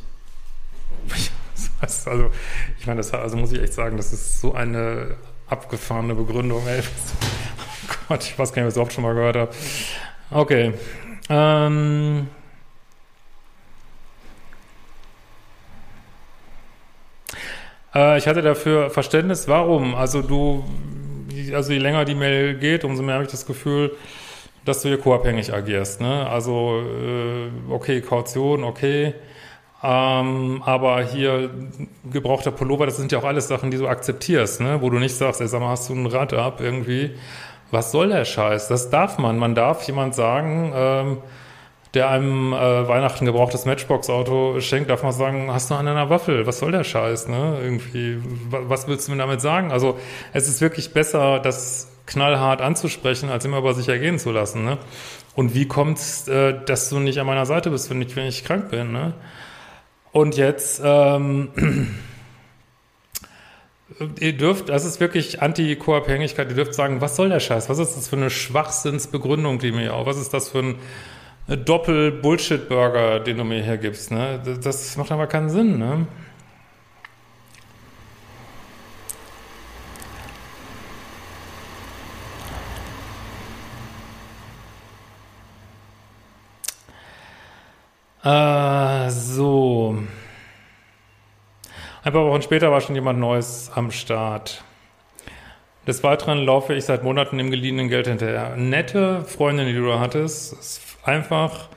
also, 1.82 2.30
ich 2.80 2.86
meine, 2.86 2.98
das, 2.98 3.14
also 3.14 3.38
muss 3.38 3.52
ich 3.54 3.62
echt 3.62 3.74
sagen, 3.74 3.98
das 3.98 4.12
ist 4.14 4.42
so 4.42 4.54
eine 4.54 5.16
abgefahrene 5.48 6.14
Begründung, 6.14 6.68
ey. 6.68 6.82
Oh 7.86 7.96
Gott, 8.08 8.24
ich 8.24 8.40
weiß 8.40 8.54
gar 8.54 8.62
nicht, 8.62 8.68
was 8.68 8.76
ich 8.78 8.82
oft 8.82 8.94
schon 8.94 9.04
mal 9.04 9.14
gehört 9.14 9.36
habe. 9.36 9.52
Okay. 10.32 10.74
Ähm, 11.30 12.28
äh, 17.94 18.18
ich 18.18 18.28
hatte 18.28 18.42
dafür 18.42 18.90
Verständnis. 18.90 19.48
Warum? 19.48 19.96
Also 19.96 20.22
du, 20.22 20.64
also 21.54 21.72
je 21.72 21.80
länger 21.80 22.06
die 22.06 22.16
Mail 22.16 22.58
geht, 22.58 22.84
umso 22.84 23.04
mehr 23.04 23.16
habe 23.16 23.26
ich 23.26 23.32
das 23.32 23.46
Gefühl, 23.46 23.96
dass 24.66 24.82
du 24.82 24.90
hier 24.90 25.00
co-abhängig 25.00 25.54
agierst. 25.54 26.02
Ne? 26.02 26.28
Also, 26.28 26.82
äh, 26.82 27.72
okay, 27.72 28.02
Kaution, 28.02 28.64
okay. 28.64 29.14
Ähm, 29.84 30.64
aber 30.66 31.04
hier 31.04 31.50
gebrauchter 32.10 32.52
Pullover, 32.52 32.86
das 32.86 32.98
sind 32.98 33.12
ja 33.12 33.20
auch 33.20 33.26
alles 33.26 33.50
Sachen, 33.50 33.70
die 33.70 33.78
du 33.78 33.88
akzeptierst, 33.88 34.62
ne? 34.62 34.82
wo 34.82 34.90
du 34.90 34.98
nicht 34.98 35.16
sagst, 35.16 35.42
ey, 35.42 35.48
sag 35.48 35.60
mal, 35.60 35.70
hast 35.70 35.90
du 35.90 35.94
ein 35.94 36.06
Rad 36.06 36.34
ab 36.34 36.62
irgendwie? 36.62 37.12
Was 37.72 37.92
soll 37.92 38.10
der 38.10 38.24
Scheiß? 38.24 38.68
Das 38.70 38.90
darf 38.90 39.18
man. 39.18 39.38
Man 39.38 39.56
darf 39.56 39.84
jemand 39.84 40.16
sagen, 40.16 40.72
ähm, 40.74 41.18
der 41.94 42.10
einem 42.10 42.54
äh, 42.54 42.88
Weihnachten 42.88 43.26
gebrauchtes 43.26 43.66
Matchbox-Auto 43.66 44.60
schenkt, 44.62 44.90
darf 44.90 45.04
man 45.04 45.12
sagen, 45.12 45.52
hast 45.52 45.70
du 45.70 45.76
an 45.76 45.88
einer 45.88 46.10
Waffel? 46.10 46.48
Was 46.48 46.60
soll 46.60 46.72
der 46.72 46.84
Scheiß? 46.84 47.28
Ne? 47.28 47.60
Irgendwie, 47.62 48.20
was 48.50 48.88
willst 48.88 49.08
du 49.08 49.12
mir 49.12 49.18
damit 49.18 49.42
sagen? 49.42 49.72
Also 49.72 49.98
es 50.34 50.48
ist 50.48 50.62
wirklich 50.62 50.94
besser, 50.94 51.40
dass 51.40 51.93
knallhart 52.06 52.62
anzusprechen, 52.62 53.30
als 53.30 53.46
immer 53.46 53.60
über 53.60 53.74
sich 53.74 53.88
ergehen 53.88 54.20
zu 54.20 54.32
lassen. 54.32 54.64
Ne? 54.66 54.78
Und 55.36 55.54
wie 55.54 55.68
kommt's, 55.68 56.28
äh, 56.28 56.54
dass 56.66 56.90
du 56.90 57.00
nicht 57.00 57.20
an 57.20 57.28
meiner 57.28 57.46
Seite 57.46 57.70
bist, 57.70 57.90
wenn 57.90 58.02
ich, 58.02 58.16
wenn 58.16 58.28
ich 58.28 58.44
krank 58.44 58.70
bin? 58.70 58.92
Ne? 58.92 59.14
Und 60.12 60.38
jetzt, 60.38 60.82
ähm, 60.84 61.50
ihr 64.20 64.38
dürft, 64.38 64.70
das 64.70 64.86
ist 64.86 65.00
wirklich 65.00 65.42
Anti-Co-Abhängigkeit, 65.42 66.50
ihr 66.50 66.56
dürft 66.56 66.74
sagen, 66.74 67.02
was 67.02 67.16
soll 67.16 67.30
der 67.30 67.40
Scheiß? 67.40 67.70
Was 67.70 67.80
ist 67.80 67.96
das 67.96 68.08
für 68.10 68.18
eine 68.18 68.30
Schwachsinnsbegründung, 68.30 69.60
die 69.60 69.72
mir 69.72 69.94
auch? 69.94 70.06
Was 70.06 70.18
ist 70.18 70.34
das 70.34 70.50
für 70.50 70.60
ein 70.60 70.76
Doppel-Bullshit-Burger, 71.48 73.22
den 73.22 73.38
du 73.38 73.44
mir 73.44 73.64
hier 73.64 73.78
gibst? 73.78 74.12
Ne? 74.12 74.42
Das 74.62 74.98
macht 74.98 75.12
aber 75.12 75.28
keinen 75.28 75.50
Sinn, 75.50 75.80
ne? 75.80 76.08
Äh, 88.24 89.10
so. 89.10 89.98
Ein 92.04 92.14
paar 92.14 92.26
Wochen 92.26 92.42
später 92.42 92.72
war 92.72 92.80
schon 92.80 92.96
jemand 92.96 93.20
Neues 93.20 93.70
am 93.76 93.92
Start. 93.92 94.64
Des 95.86 96.04
Weiteren 96.04 96.46
laufe 96.46 96.74
ich 96.74 96.86
seit 96.86 97.04
Monaten 97.04 97.38
dem 97.38 97.52
geliehenen 97.52 97.90
Geld 97.90 98.08
hinterher. 98.08 98.56
Nette 98.56 99.26
Freundin, 99.26 99.68
die 99.68 99.74
du 99.74 100.00
hattest, 100.00 100.54
ist 100.54 100.82
einfach, 101.04 101.68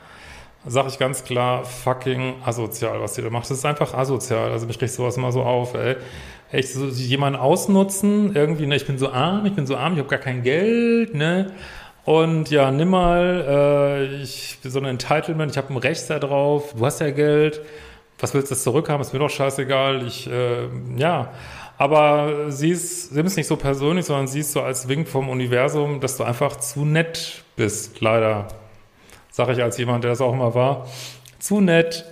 sag 0.65 0.87
ich 0.87 0.99
ganz 0.99 1.25
klar, 1.25 1.65
fucking 1.65 2.35
asozial, 2.45 3.01
was 3.01 3.17
sie 3.17 3.23
da 3.23 3.31
macht. 3.31 3.51
Das 3.51 3.59
ist 3.59 3.65
einfach 3.65 3.95
asozial. 3.95 4.53
Also 4.53 4.67
mich 4.67 4.81
riecht 4.81 4.95
sowas 4.95 5.17
immer 5.17 5.33
so 5.33 5.43
auf, 5.43 5.75
ey. 5.75 5.97
Echt 6.53 6.69
so 6.69 6.87
jemanden 6.87 7.41
ausnutzen, 7.41 8.37
irgendwie, 8.37 8.67
ne, 8.67 8.77
ich 8.77 8.87
bin 8.87 8.99
so 8.99 9.11
arm, 9.11 9.47
ich 9.47 9.55
bin 9.55 9.67
so 9.67 9.77
arm, 9.77 9.95
ich 9.95 9.99
habe 9.99 10.09
gar 10.09 10.21
kein 10.21 10.45
Geld, 10.45 11.13
ne? 11.13 11.53
Und 12.07 12.51
ja, 12.53 12.71
nimm 12.71 12.91
mal, 12.91 13.45
äh, 13.49 14.23
ich 14.23 14.59
bin 14.63 14.71
so 14.71 14.79
ein 14.79 14.85
Entitlement, 14.85 15.51
ich 15.51 15.59
habe 15.59 15.75
ein 15.75 15.77
Recht 15.77 16.09
da 16.09 16.21
drauf, 16.21 16.73
du 16.79 16.87
hast 16.87 17.01
ja 17.01 17.11
Geld, 17.11 17.61
was 18.21 18.33
willst 18.33 18.49
du 18.49 18.55
das 18.55 18.63
zurückhaben, 18.63 19.03
ist 19.03 19.13
mir 19.13 19.19
doch 19.19 19.29
scheißegal, 19.29 20.07
ich, 20.07 20.31
äh, 20.31 20.69
ja. 20.97 21.33
Aber 21.79 22.53
sie 22.53 22.71
ist, 22.71 23.11
sie 23.11 23.21
ist 23.21 23.37
nicht 23.37 23.49
so 23.49 23.57
persönlich, 23.57 24.07
sondern 24.07 24.29
sie 24.29 24.41
ist 24.41 24.53
so 24.53 24.63
als 24.63 24.87
Wink 24.87 25.09
vom 25.09 25.29
Universum, 25.29 26.01
dass 26.01 26.17
du 26.17 26.23
einfach 26.23 26.57
zu 26.57 26.85
nett 26.85 27.43
bist, 27.57 28.01
leider. 28.01 28.47
Sag 29.33 29.49
ich 29.49 29.61
als 29.61 29.77
jemand, 29.77 30.05
der 30.05 30.13
das 30.13 30.21
auch 30.21 30.33
immer 30.33 30.55
war. 30.55 30.87
Zu 31.41 31.61
nett. 31.61 32.05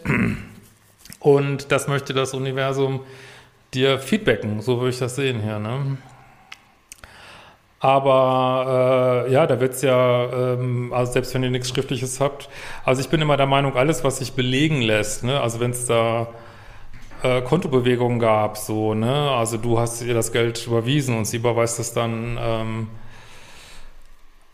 Und 1.20 1.70
das 1.70 1.86
möchte 1.86 2.12
das 2.12 2.34
Universum 2.34 3.00
dir 3.72 4.00
feedbacken, 4.00 4.60
so 4.60 4.78
würde 4.80 4.90
ich 4.90 4.98
das 4.98 5.14
sehen 5.14 5.40
hier, 5.40 5.60
ne? 5.60 5.98
Aber 7.84 9.26
äh, 9.28 9.30
ja, 9.30 9.46
da 9.46 9.60
wird's 9.60 9.82
ja, 9.82 10.54
ähm, 10.54 10.90
also 10.94 11.12
selbst 11.12 11.34
wenn 11.34 11.42
ihr 11.42 11.50
nichts 11.50 11.68
Schriftliches 11.68 12.18
habt, 12.18 12.48
also 12.82 13.02
ich 13.02 13.10
bin 13.10 13.20
immer 13.20 13.36
der 13.36 13.44
Meinung, 13.44 13.76
alles, 13.76 14.02
was 14.02 14.16
sich 14.20 14.32
belegen 14.32 14.80
lässt, 14.80 15.22
ne, 15.22 15.38
also 15.38 15.60
wenn 15.60 15.72
es 15.72 15.84
da 15.84 16.28
äh, 17.22 17.42
Kontobewegungen 17.42 18.20
gab, 18.20 18.56
so, 18.56 18.94
ne, 18.94 19.30
also 19.32 19.58
du 19.58 19.78
hast 19.78 20.00
ihr 20.00 20.14
das 20.14 20.32
Geld 20.32 20.66
überwiesen 20.66 21.14
und 21.18 21.26
sie 21.26 21.36
überweist 21.36 21.78
es 21.78 21.92
dann 21.92 22.38
ähm, 22.40 22.88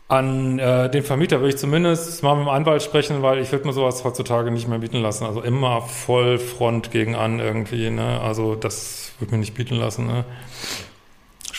an 0.09 0.59
äh, 0.59 0.89
den 0.89 1.03
Vermieter, 1.03 1.37
würde 1.39 1.51
ich 1.51 1.57
zumindest 1.57 2.21
mal 2.23 2.35
mit 2.35 2.47
dem 2.47 2.49
Anwalt 2.49 2.83
sprechen, 2.83 3.21
weil 3.21 3.39
ich 3.39 3.49
würde 3.53 3.65
mir 3.65 3.71
sowas 3.71 4.03
heutzutage 4.03 4.51
nicht 4.51 4.67
mehr 4.67 4.79
bieten 4.79 5.01
lassen. 5.01 5.23
Also 5.25 5.41
immer 5.41 5.83
voll 5.83 6.37
Front 6.37 6.91
gegen 6.91 7.15
an 7.15 7.39
irgendwie, 7.39 7.91
ne, 7.91 8.19
also 8.19 8.55
das 8.55 9.13
würde 9.19 9.35
mir 9.35 9.39
nicht 9.39 9.53
bieten 9.53 9.75
lassen, 9.75 10.07
ne. 10.07 10.25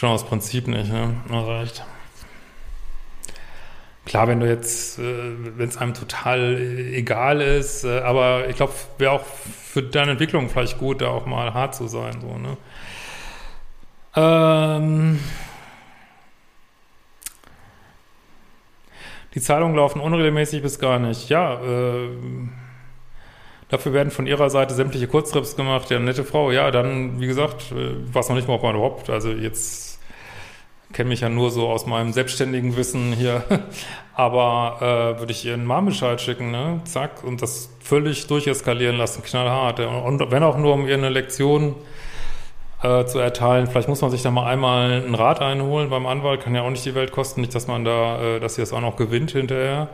Schon 0.02 0.10
aus 0.10 0.24
Prinzip 0.24 0.66
nicht, 0.66 0.90
ne? 0.90 1.14
Also. 1.30 1.80
Klar, 4.04 4.26
wenn 4.26 4.40
du 4.40 4.48
jetzt, 4.48 4.98
äh, 4.98 5.02
wenn 5.56 5.68
es 5.68 5.76
einem 5.76 5.94
total 5.94 6.60
egal 6.92 7.40
ist, 7.40 7.84
äh, 7.84 8.00
aber 8.00 8.48
ich 8.48 8.56
glaube, 8.56 8.72
wäre 8.98 9.12
auch 9.12 9.24
für 9.24 9.80
deine 9.80 10.10
Entwicklung 10.10 10.48
vielleicht 10.48 10.78
gut, 10.78 11.02
da 11.02 11.06
auch 11.06 11.26
mal 11.26 11.54
hart 11.54 11.76
zu 11.76 11.86
sein, 11.86 12.20
so, 12.20 12.36
ne? 12.36 12.56
Ähm 14.16 15.20
die 19.34 19.40
Zahlungen 19.40 19.76
laufen 19.76 20.00
unregelmäßig 20.00 20.62
bis 20.62 20.80
gar 20.80 20.98
nicht. 20.98 21.28
Ja, 21.28 21.62
äh, 21.62 22.08
Dafür 23.68 23.92
werden 23.92 24.10
von 24.10 24.26
ihrer 24.26 24.50
Seite 24.50 24.74
sämtliche 24.74 25.06
Kurztrips 25.06 25.54
gemacht. 25.54 25.90
Ja, 25.90 26.00
nette 26.00 26.24
Frau. 26.24 26.50
Ja, 26.50 26.72
dann, 26.72 27.20
wie 27.20 27.26
gesagt, 27.28 27.70
äh, 27.70 27.94
was 28.12 28.28
noch 28.28 28.34
nicht 28.34 28.48
mal, 28.48 28.54
ob 28.54 28.64
man 28.64 28.74
überhaupt, 28.74 29.08
also 29.08 29.30
jetzt 29.30 29.91
kenne 30.92 31.08
mich 31.08 31.20
ja 31.20 31.28
nur 31.28 31.50
so 31.50 31.68
aus 31.68 31.86
meinem 31.86 32.12
selbstständigen 32.12 32.76
Wissen 32.76 33.12
hier, 33.12 33.44
aber 34.14 34.76
äh, 35.16 35.18
würde 35.20 35.32
ich 35.32 35.44
ihr 35.44 35.54
einen 35.54 35.64
Marmenbescheid 35.64 36.20
schicken, 36.20 36.50
ne? 36.50 36.80
Zack, 36.84 37.24
und 37.24 37.42
das 37.42 37.70
völlig 37.80 38.26
durcheskalieren 38.26 38.96
lassen, 38.96 39.22
knallhart. 39.22 39.80
Und 39.80 40.30
wenn 40.30 40.42
auch 40.42 40.58
nur, 40.58 40.74
um 40.74 40.86
ihr 40.86 40.94
eine 40.94 41.08
Lektion 41.08 41.74
äh, 42.82 43.06
zu 43.06 43.18
erteilen. 43.18 43.68
Vielleicht 43.68 43.88
muss 43.88 44.00
man 44.00 44.10
sich 44.10 44.22
da 44.22 44.30
mal 44.30 44.46
einmal 44.46 44.90
einen 44.90 45.14
Rat 45.14 45.40
einholen 45.40 45.88
beim 45.88 46.06
Anwalt, 46.06 46.42
kann 46.42 46.54
ja 46.54 46.62
auch 46.62 46.70
nicht 46.70 46.84
die 46.84 46.94
Welt 46.94 47.12
kosten, 47.12 47.40
nicht, 47.40 47.54
dass 47.54 47.68
man 47.68 47.84
da, 47.84 48.20
äh, 48.20 48.40
dass 48.40 48.56
sie 48.56 48.62
das 48.62 48.72
auch 48.72 48.80
noch 48.80 48.96
gewinnt 48.96 49.30
hinterher. 49.30 49.88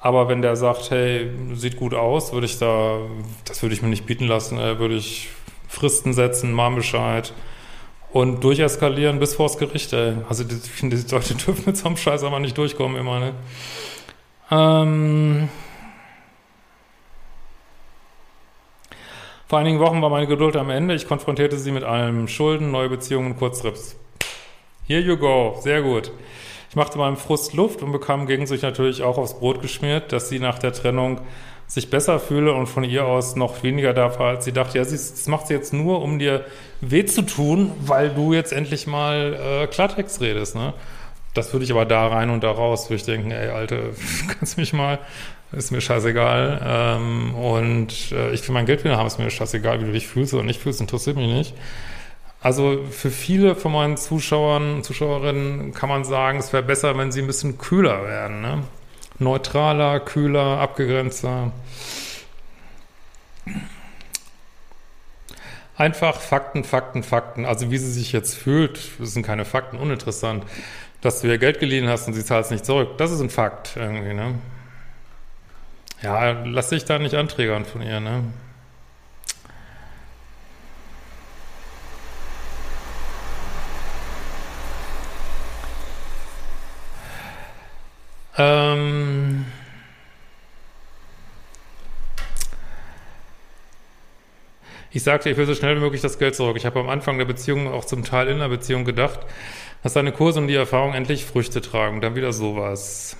Aber 0.00 0.28
wenn 0.28 0.40
der 0.40 0.56
sagt, 0.56 0.90
hey, 0.90 1.28
sieht 1.52 1.76
gut 1.76 1.92
aus, 1.92 2.32
würde 2.32 2.46
ich 2.46 2.58
da, 2.58 3.00
das 3.44 3.60
würde 3.62 3.74
ich 3.74 3.82
mir 3.82 3.88
nicht 3.88 4.06
bieten 4.06 4.26
lassen, 4.26 4.58
äh, 4.58 4.78
würde 4.78 4.94
ich 4.94 5.28
Fristen 5.68 6.14
setzen, 6.14 6.52
Marmbescheid 6.52 7.34
und 8.12 8.42
durcheskalieren 8.42 9.18
bis 9.18 9.34
vors 9.34 9.58
Gericht, 9.58 9.92
ey. 9.92 10.14
Also 10.28 10.44
finde, 10.44 10.96
die 10.96 11.14
Leute 11.14 11.34
dürfen 11.34 11.64
mit 11.66 11.76
so 11.76 11.86
einem 11.86 11.96
Scheiß 11.96 12.24
aber 12.24 12.40
nicht 12.40 12.56
durchkommen 12.58 12.96
immer, 12.96 13.20
ne? 13.20 13.34
Ähm 14.50 15.48
Vor 19.50 19.58
einigen 19.58 19.80
Wochen 19.80 20.00
war 20.00 20.10
meine 20.10 20.28
Geduld 20.28 20.54
am 20.54 20.70
Ende. 20.70 20.94
Ich 20.94 21.08
konfrontierte 21.08 21.58
sie 21.58 21.72
mit 21.72 21.82
allem. 21.82 22.28
Schulden, 22.28 22.70
neue 22.70 22.88
Beziehungen, 22.88 23.36
Kurztrips. 23.36 23.96
Here 24.86 25.00
you 25.00 25.16
go. 25.16 25.58
Sehr 25.60 25.82
gut. 25.82 26.12
Ich 26.68 26.76
machte 26.76 26.98
meinem 26.98 27.16
Frust 27.16 27.52
Luft 27.54 27.82
und 27.82 27.90
bekam 27.90 28.26
gegen 28.26 28.46
sich 28.46 28.62
natürlich 28.62 29.02
auch 29.02 29.18
aufs 29.18 29.40
Brot 29.40 29.60
geschmiert, 29.60 30.12
dass 30.12 30.28
sie 30.28 30.38
nach 30.38 30.60
der 30.60 30.72
Trennung 30.72 31.20
sich 31.70 31.88
besser 31.88 32.18
fühle 32.18 32.52
und 32.52 32.66
von 32.66 32.82
ihr 32.82 33.06
aus 33.06 33.36
noch 33.36 33.62
weniger 33.62 33.94
darf, 33.94 34.18
als 34.18 34.44
sie 34.44 34.50
dachte, 34.50 34.78
ja, 34.78 34.84
sie, 34.84 34.96
das 34.96 35.28
macht 35.28 35.46
sie 35.46 35.54
jetzt 35.54 35.72
nur, 35.72 36.02
um 36.02 36.18
dir 36.18 36.44
weh 36.80 37.04
zu 37.04 37.22
tun, 37.22 37.70
weil 37.80 38.10
du 38.10 38.32
jetzt 38.32 38.52
endlich 38.52 38.88
mal 38.88 39.38
äh, 39.40 39.66
Klartext 39.68 40.20
redest, 40.20 40.56
ne? 40.56 40.74
Das 41.32 41.52
würde 41.52 41.64
ich 41.64 41.70
aber 41.70 41.84
da 41.84 42.08
rein 42.08 42.30
und 42.30 42.42
da 42.42 42.50
raus, 42.50 42.90
würde 42.90 42.96
ich 42.96 43.04
denken, 43.04 43.30
ey, 43.30 43.50
Alte, 43.50 43.94
kannst 44.28 44.56
du 44.56 44.60
mich 44.60 44.72
mal, 44.72 44.98
ist 45.52 45.70
mir 45.70 45.80
scheißegal. 45.80 46.60
Ähm, 46.64 47.36
und 47.36 48.10
äh, 48.10 48.32
ich 48.32 48.46
will 48.48 48.52
mein 48.52 48.66
Geld 48.66 48.82
wieder 48.82 48.96
haben, 48.96 49.06
ist 49.06 49.20
mir 49.20 49.30
scheißegal, 49.30 49.80
wie 49.80 49.84
du 49.84 49.92
dich 49.92 50.08
fühlst 50.08 50.34
oder 50.34 50.42
nicht 50.42 50.60
fühlst, 50.60 50.80
interessiert 50.80 51.16
mich 51.16 51.32
nicht. 51.32 51.54
Also 52.42 52.80
für 52.90 53.10
viele 53.10 53.54
von 53.54 53.70
meinen 53.70 53.96
Zuschauern 53.96 54.74
und 54.74 54.84
Zuschauerinnen 54.84 55.72
kann 55.72 55.88
man 55.88 56.02
sagen, 56.02 56.40
es 56.40 56.52
wäre 56.52 56.64
besser, 56.64 56.98
wenn 56.98 57.12
sie 57.12 57.20
ein 57.20 57.28
bisschen 57.28 57.58
kühler 57.58 58.02
werden. 58.04 58.40
Ne? 58.40 58.64
Neutraler, 59.20 60.00
kühler, 60.00 60.58
abgegrenzter. 60.58 61.52
Einfach 65.76 66.20
Fakten, 66.20 66.64
Fakten, 66.64 67.02
Fakten. 67.02 67.44
Also 67.44 67.70
wie 67.70 67.78
sie 67.78 67.92
sich 67.92 68.12
jetzt 68.12 68.34
fühlt, 68.34 68.80
das 68.98 69.12
sind 69.14 69.24
keine 69.24 69.44
Fakten, 69.44 69.78
uninteressant. 69.78 70.44
Dass 71.02 71.20
du 71.20 71.28
ihr 71.28 71.38
Geld 71.38 71.60
geliehen 71.60 71.88
hast 71.88 72.06
und 72.06 72.14
sie 72.14 72.24
zahlt 72.24 72.46
es 72.46 72.50
nicht 72.50 72.66
zurück, 72.66 72.98
das 72.98 73.10
ist 73.10 73.20
ein 73.20 73.30
Fakt 73.30 73.76
irgendwie, 73.76 74.14
ne? 74.14 74.34
Ja, 76.02 76.32
lass 76.44 76.70
dich 76.70 76.84
da 76.84 76.98
nicht 76.98 77.14
anträgern 77.14 77.64
von 77.64 77.82
ihr, 77.82 78.00
ne? 78.00 78.24
Ähm 88.36 88.69
ich 94.92 95.02
sagte, 95.02 95.30
ich 95.30 95.36
will 95.36 95.46
so 95.46 95.54
schnell 95.54 95.76
wie 95.76 95.80
möglich 95.80 96.00
das 96.00 96.18
Geld 96.18 96.34
zurück. 96.34 96.56
Ich 96.56 96.66
habe 96.66 96.80
am 96.80 96.88
Anfang 96.88 97.18
der 97.18 97.24
Beziehung 97.24 97.68
auch 97.68 97.84
zum 97.84 98.04
Teil 98.04 98.28
in 98.28 98.38
der 98.38 98.48
Beziehung 98.48 98.84
gedacht, 98.84 99.20
dass 99.82 99.92
deine 99.92 100.12
Kurse 100.12 100.40
und 100.40 100.48
die 100.48 100.54
Erfahrung 100.54 100.94
endlich 100.94 101.24
Früchte 101.24 101.60
tragen. 101.60 102.00
Dann 102.00 102.14
wieder 102.14 102.32
sowas. 102.32 103.16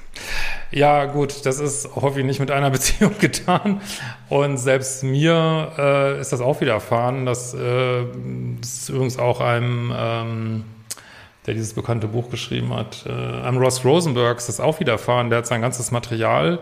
Ja, 0.71 1.07
gut, 1.07 1.47
das 1.47 1.59
ist 1.59 1.95
häufig 1.97 2.25
nicht 2.25 2.41
mit 2.41 2.51
einer 2.51 2.71
Beziehung 2.71 3.19
getan. 3.19 3.81
Und 4.29 4.59
selbst 4.59 5.05
mir 5.05 5.73
äh, 5.79 6.21
ist 6.21 6.33
das 6.33 6.41
auch 6.41 6.61
wieder 6.61 6.73
erfahren. 6.73 7.25
Das, 7.25 7.55
äh, 7.55 8.05
das 8.61 8.75
ist 8.75 8.89
übrigens 8.89 9.19
auch 9.19 9.41
einem 9.41 9.93
ähm, 9.97 10.65
der 11.47 11.55
dieses 11.55 11.75
bekannte 11.75 12.07
Buch 12.07 12.31
geschrieben 12.31 12.75
hat. 12.75 13.07
Äh, 13.07 13.13
am 13.13 13.57
Ross 13.59 13.85
Rosenberg 13.85 14.39
ist 14.39 14.49
das 14.49 14.61
auch 14.61 14.81
widerfahren. 14.81 15.31
Der 15.31 15.39
hat 15.39 15.47
sein 15.47 15.63
ganzes 15.63 15.91
Material 15.91 16.59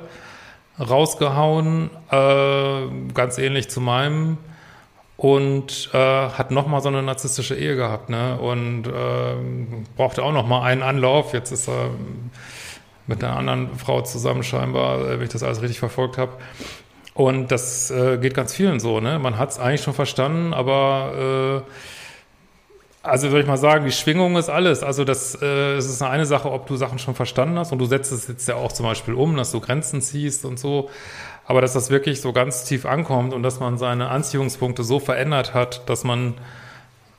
rausgehauen, 0.79 1.91
äh, 2.11 3.13
ganz 3.13 3.39
ähnlich 3.39 3.69
zu 3.69 3.81
meinem 3.81 4.39
und 5.19 5.91
äh, 5.93 5.99
hat 5.99 6.53
nochmal 6.53 6.81
so 6.81 6.89
eine 6.89 7.03
narzisstische 7.03 7.57
Ehe 7.57 7.75
gehabt, 7.75 8.09
ne? 8.09 8.39
Und 8.39 8.87
äh, 8.87 9.35
brauchte 9.97 10.23
auch 10.23 10.33
nochmal 10.33 10.63
einen 10.63 10.83
Anlauf. 10.83 11.35
Jetzt 11.35 11.51
ist 11.51 11.69
er 11.69 11.91
mit 13.09 13.25
einer 13.25 13.37
anderen 13.37 13.77
Frau 13.77 14.01
zusammen 14.03 14.45
scheinbar, 14.45 15.01
äh, 15.01 15.19
wenn 15.19 15.23
ich 15.23 15.33
das 15.33 15.43
alles 15.43 15.61
richtig 15.61 15.81
verfolgt 15.81 16.19
habe. 16.19 16.33
Und 17.15 17.51
das 17.51 17.91
äh, 17.91 18.19
geht 18.19 18.35
ganz 18.35 18.55
vielen 18.55 18.79
so, 18.79 19.01
ne? 19.01 19.19
Man 19.19 19.39
hat 19.39 19.51
es 19.51 19.59
eigentlich 19.59 19.83
schon 19.83 19.93
verstanden, 19.93 20.55
aber 20.55 21.65
äh, 21.67 21.71
also 23.03 23.29
soll 23.29 23.41
ich 23.41 23.47
mal 23.49 23.57
sagen, 23.57 23.87
die 23.87 23.93
Schwingung 23.93 24.37
ist 24.37 24.49
alles. 24.49 24.85
Also 24.85 25.05
das 25.05 25.37
äh, 25.43 25.75
es 25.75 25.87
ist 25.87 26.01
eine 26.01 26.27
Sache, 26.27 26.53
ob 26.53 26.69
du 26.69 26.77
Sachen 26.77 27.01
schon 27.01 27.17
verstanden 27.17 27.59
hast 27.59 27.73
und 27.73 27.81
du 27.81 27.87
setzt 27.87 28.13
es 28.13 28.29
jetzt 28.29 28.47
ja 28.47 28.55
auch 28.55 28.71
zum 28.71 28.87
Beispiel 28.87 29.15
um, 29.15 29.37
dass 29.37 29.51
du 29.51 29.59
Grenzen 29.59 30.01
ziehst 30.01 30.45
und 30.45 30.61
so. 30.61 30.91
Aber 31.49 31.63
dass 31.63 31.73
das 31.73 31.89
wirklich 31.89 32.21
so 32.21 32.35
ganz 32.35 32.65
tief 32.65 32.85
ankommt 32.85 33.33
und 33.33 33.43
dass 33.43 33.59
man 33.59 33.79
seine 33.79 34.11
Anziehungspunkte 34.11 34.85
so 34.85 35.01
verändert 35.01 35.55
hat, 35.55 35.89
dass 35.89 36.05
man 36.05 36.35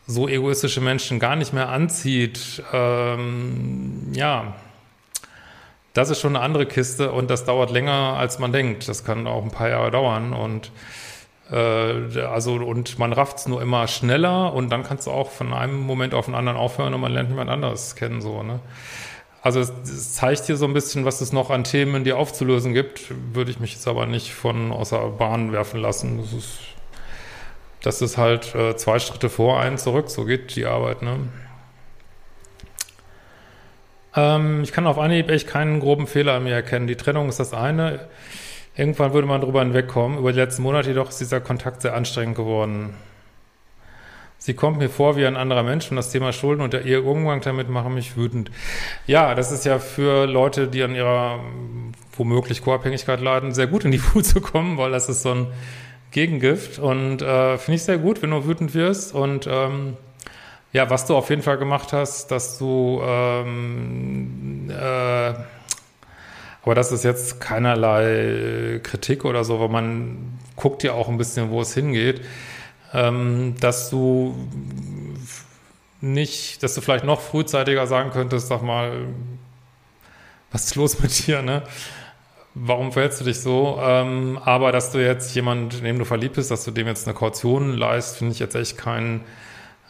so 0.05 0.29
egoistische 0.29 0.81
Menschen 0.81 1.19
gar 1.19 1.35
nicht 1.35 1.51
mehr 1.51 1.69
anzieht, 1.69 2.61
ähm, 2.71 4.11
ja, 4.13 4.53
das 5.95 6.11
ist 6.11 6.21
schon 6.21 6.35
eine 6.35 6.45
andere 6.45 6.67
Kiste 6.67 7.11
und 7.11 7.31
das 7.31 7.43
dauert 7.45 7.71
länger, 7.71 8.17
als 8.17 8.37
man 8.37 8.51
denkt. 8.51 8.87
Das 8.87 9.03
kann 9.03 9.25
auch 9.25 9.43
ein 9.43 9.49
paar 9.49 9.69
Jahre 9.69 9.89
dauern 9.89 10.33
und 10.33 10.71
äh, 11.51 12.21
also 12.21 12.53
und 12.53 12.99
man 12.99 13.13
rafft 13.13 13.39
es 13.39 13.47
nur 13.47 13.63
immer 13.63 13.87
schneller 13.87 14.53
und 14.53 14.69
dann 14.69 14.83
kannst 14.83 15.07
du 15.07 15.11
auch 15.11 15.31
von 15.31 15.53
einem 15.53 15.79
Moment 15.79 16.13
auf 16.13 16.25
den 16.25 16.35
anderen 16.35 16.57
aufhören 16.59 16.93
und 16.93 17.01
man 17.01 17.13
lernt 17.13 17.29
jemand 17.29 17.49
anderes 17.49 17.95
kennen 17.95 18.21
so 18.21 18.43
ne. 18.43 18.59
Also 19.41 19.59
es, 19.61 19.71
es 19.83 20.13
zeigt 20.13 20.45
hier 20.45 20.57
so 20.57 20.65
ein 20.65 20.73
bisschen, 20.73 21.05
was 21.05 21.21
es 21.21 21.31
noch 21.31 21.49
an 21.49 21.63
Themen 21.63 21.95
in 21.95 22.03
dir 22.03 22.17
aufzulösen 22.17 22.73
gibt. 22.73 23.13
Würde 23.33 23.51
ich 23.51 23.59
mich 23.59 23.73
jetzt 23.73 23.87
aber 23.87 24.05
nicht 24.05 24.33
von 24.33 24.71
außer 24.71 25.09
Bahn 25.09 25.51
werfen 25.51 25.79
lassen. 25.79 26.17
Das 26.17 26.33
ist, 26.33 26.59
das 27.81 28.01
ist 28.01 28.17
halt 28.17 28.53
äh, 28.55 28.75
zwei 28.75 28.99
Schritte 28.99 29.29
vor, 29.29 29.59
einen 29.59 29.77
zurück. 29.77 30.09
So 30.09 30.25
geht 30.25 30.55
die 30.55 30.65
Arbeit. 30.65 31.01
Ne? 31.01 31.17
Ähm, 34.15 34.61
ich 34.63 34.71
kann 34.71 34.87
auf 34.87 34.97
Anhieb 34.97 35.29
echt 35.29 35.47
keinen 35.47 35.79
groben 35.79 36.07
Fehler 36.07 36.33
an 36.33 36.43
mir 36.43 36.53
erkennen. 36.53 36.87
Die 36.87 36.97
Trennung 36.97 37.29
ist 37.29 37.39
das 37.39 37.53
eine. 37.53 38.07
Irgendwann 38.75 39.13
würde 39.13 39.27
man 39.27 39.41
drüber 39.41 39.61
hinwegkommen. 39.61 40.17
Über 40.17 40.31
die 40.31 40.39
letzten 40.39 40.63
Monate 40.63 40.89
jedoch 40.89 41.09
ist 41.09 41.19
dieser 41.19 41.41
Kontakt 41.41 41.81
sehr 41.81 41.95
anstrengend 41.95 42.35
geworden. 42.35 42.93
Sie 44.41 44.53
kommt 44.53 44.77
mir 44.77 44.89
vor 44.89 45.17
wie 45.17 45.25
ein 45.25 45.35
anderer 45.35 45.63
Mensch 45.63 45.89
und 45.91 45.97
das 45.97 46.11
Thema 46.11 46.31
Schulden 46.31 46.61
und 46.61 46.71
der 46.71 46.85
ihr 46.85 47.05
Umgang 47.05 47.41
damit 47.41 47.69
machen 47.69 47.93
mich 47.93 48.15
wütend. 48.15 48.49
Ja, 49.05 49.35
das 49.35 49.51
ist 49.51 49.65
ja 49.65 49.79
für 49.79 50.25
Leute, 50.27 50.69
die 50.69 50.81
an 50.81 50.95
ihrer 50.95 51.41
womöglich 52.13 52.63
Co-Abhängigkeit 52.63 53.19
leiden, 53.19 53.53
sehr 53.53 53.67
gut 53.67 53.83
in 53.83 53.91
die 53.91 54.01
zu 54.23 54.39
kommen, 54.39 54.77
weil 54.77 54.91
das 54.91 55.09
ist 55.09 55.23
so 55.23 55.31
ein 55.31 55.47
Gegengift. 56.11 56.79
Und 56.79 57.21
äh, 57.21 57.57
finde 57.57 57.75
ich 57.75 57.83
sehr 57.83 57.97
gut, 57.97 58.21
wenn 58.21 58.31
du 58.31 58.47
wütend 58.47 58.73
wirst. 58.73 59.13
Und 59.13 59.45
ähm, 59.45 59.97
ja, 60.71 60.89
was 60.89 61.05
du 61.05 61.17
auf 61.17 61.29
jeden 61.29 61.41
Fall 61.41 61.57
gemacht 61.57 61.91
hast, 61.91 62.31
dass 62.31 62.57
du 62.57 63.01
ähm, 63.03 64.69
äh, 64.69 65.33
aber 66.61 66.75
das 66.75 66.91
ist 66.91 67.03
jetzt 67.03 67.41
keinerlei 67.41 68.79
Kritik 68.83 69.25
oder 69.25 69.43
so, 69.43 69.59
weil 69.59 69.69
man 69.69 70.39
guckt 70.55 70.83
ja 70.83 70.93
auch 70.93 71.09
ein 71.09 71.17
bisschen, 71.17 71.49
wo 71.49 71.61
es 71.61 71.73
hingeht 71.73 72.21
ähm, 72.93 73.55
dass 73.59 73.89
du 73.89 74.35
nicht, 76.01 76.63
dass 76.63 76.75
du 76.75 76.81
vielleicht 76.81 77.03
noch 77.03 77.21
frühzeitiger 77.21 77.87
sagen 77.87 78.11
könntest, 78.11 78.47
sag 78.47 78.61
mal, 78.61 79.07
was 80.51 80.65
ist 80.65 80.75
los 80.75 80.99
mit 80.99 81.27
dir, 81.27 81.41
ne? 81.41 81.63
Warum 82.55 82.91
verhältst 82.91 83.21
du 83.21 83.25
dich 83.25 83.39
so? 83.39 83.79
Ähm, 83.81 84.39
aber 84.43 84.71
dass 84.71 84.91
du 84.91 85.03
jetzt 85.03 85.35
jemand, 85.35 85.75
in 85.75 85.83
dem 85.83 85.99
du 85.99 86.05
verliebt 86.05 86.35
bist, 86.35 86.49
dass 86.51 86.65
du 86.65 86.71
dem 86.71 86.87
jetzt 86.87 87.07
eine 87.07 87.15
Kaution 87.15 87.77
leist, 87.77 88.17
finde 88.17 88.33
ich 88.33 88.39
jetzt 88.39 88.55
echt 88.55 88.77
kein, 88.77 89.21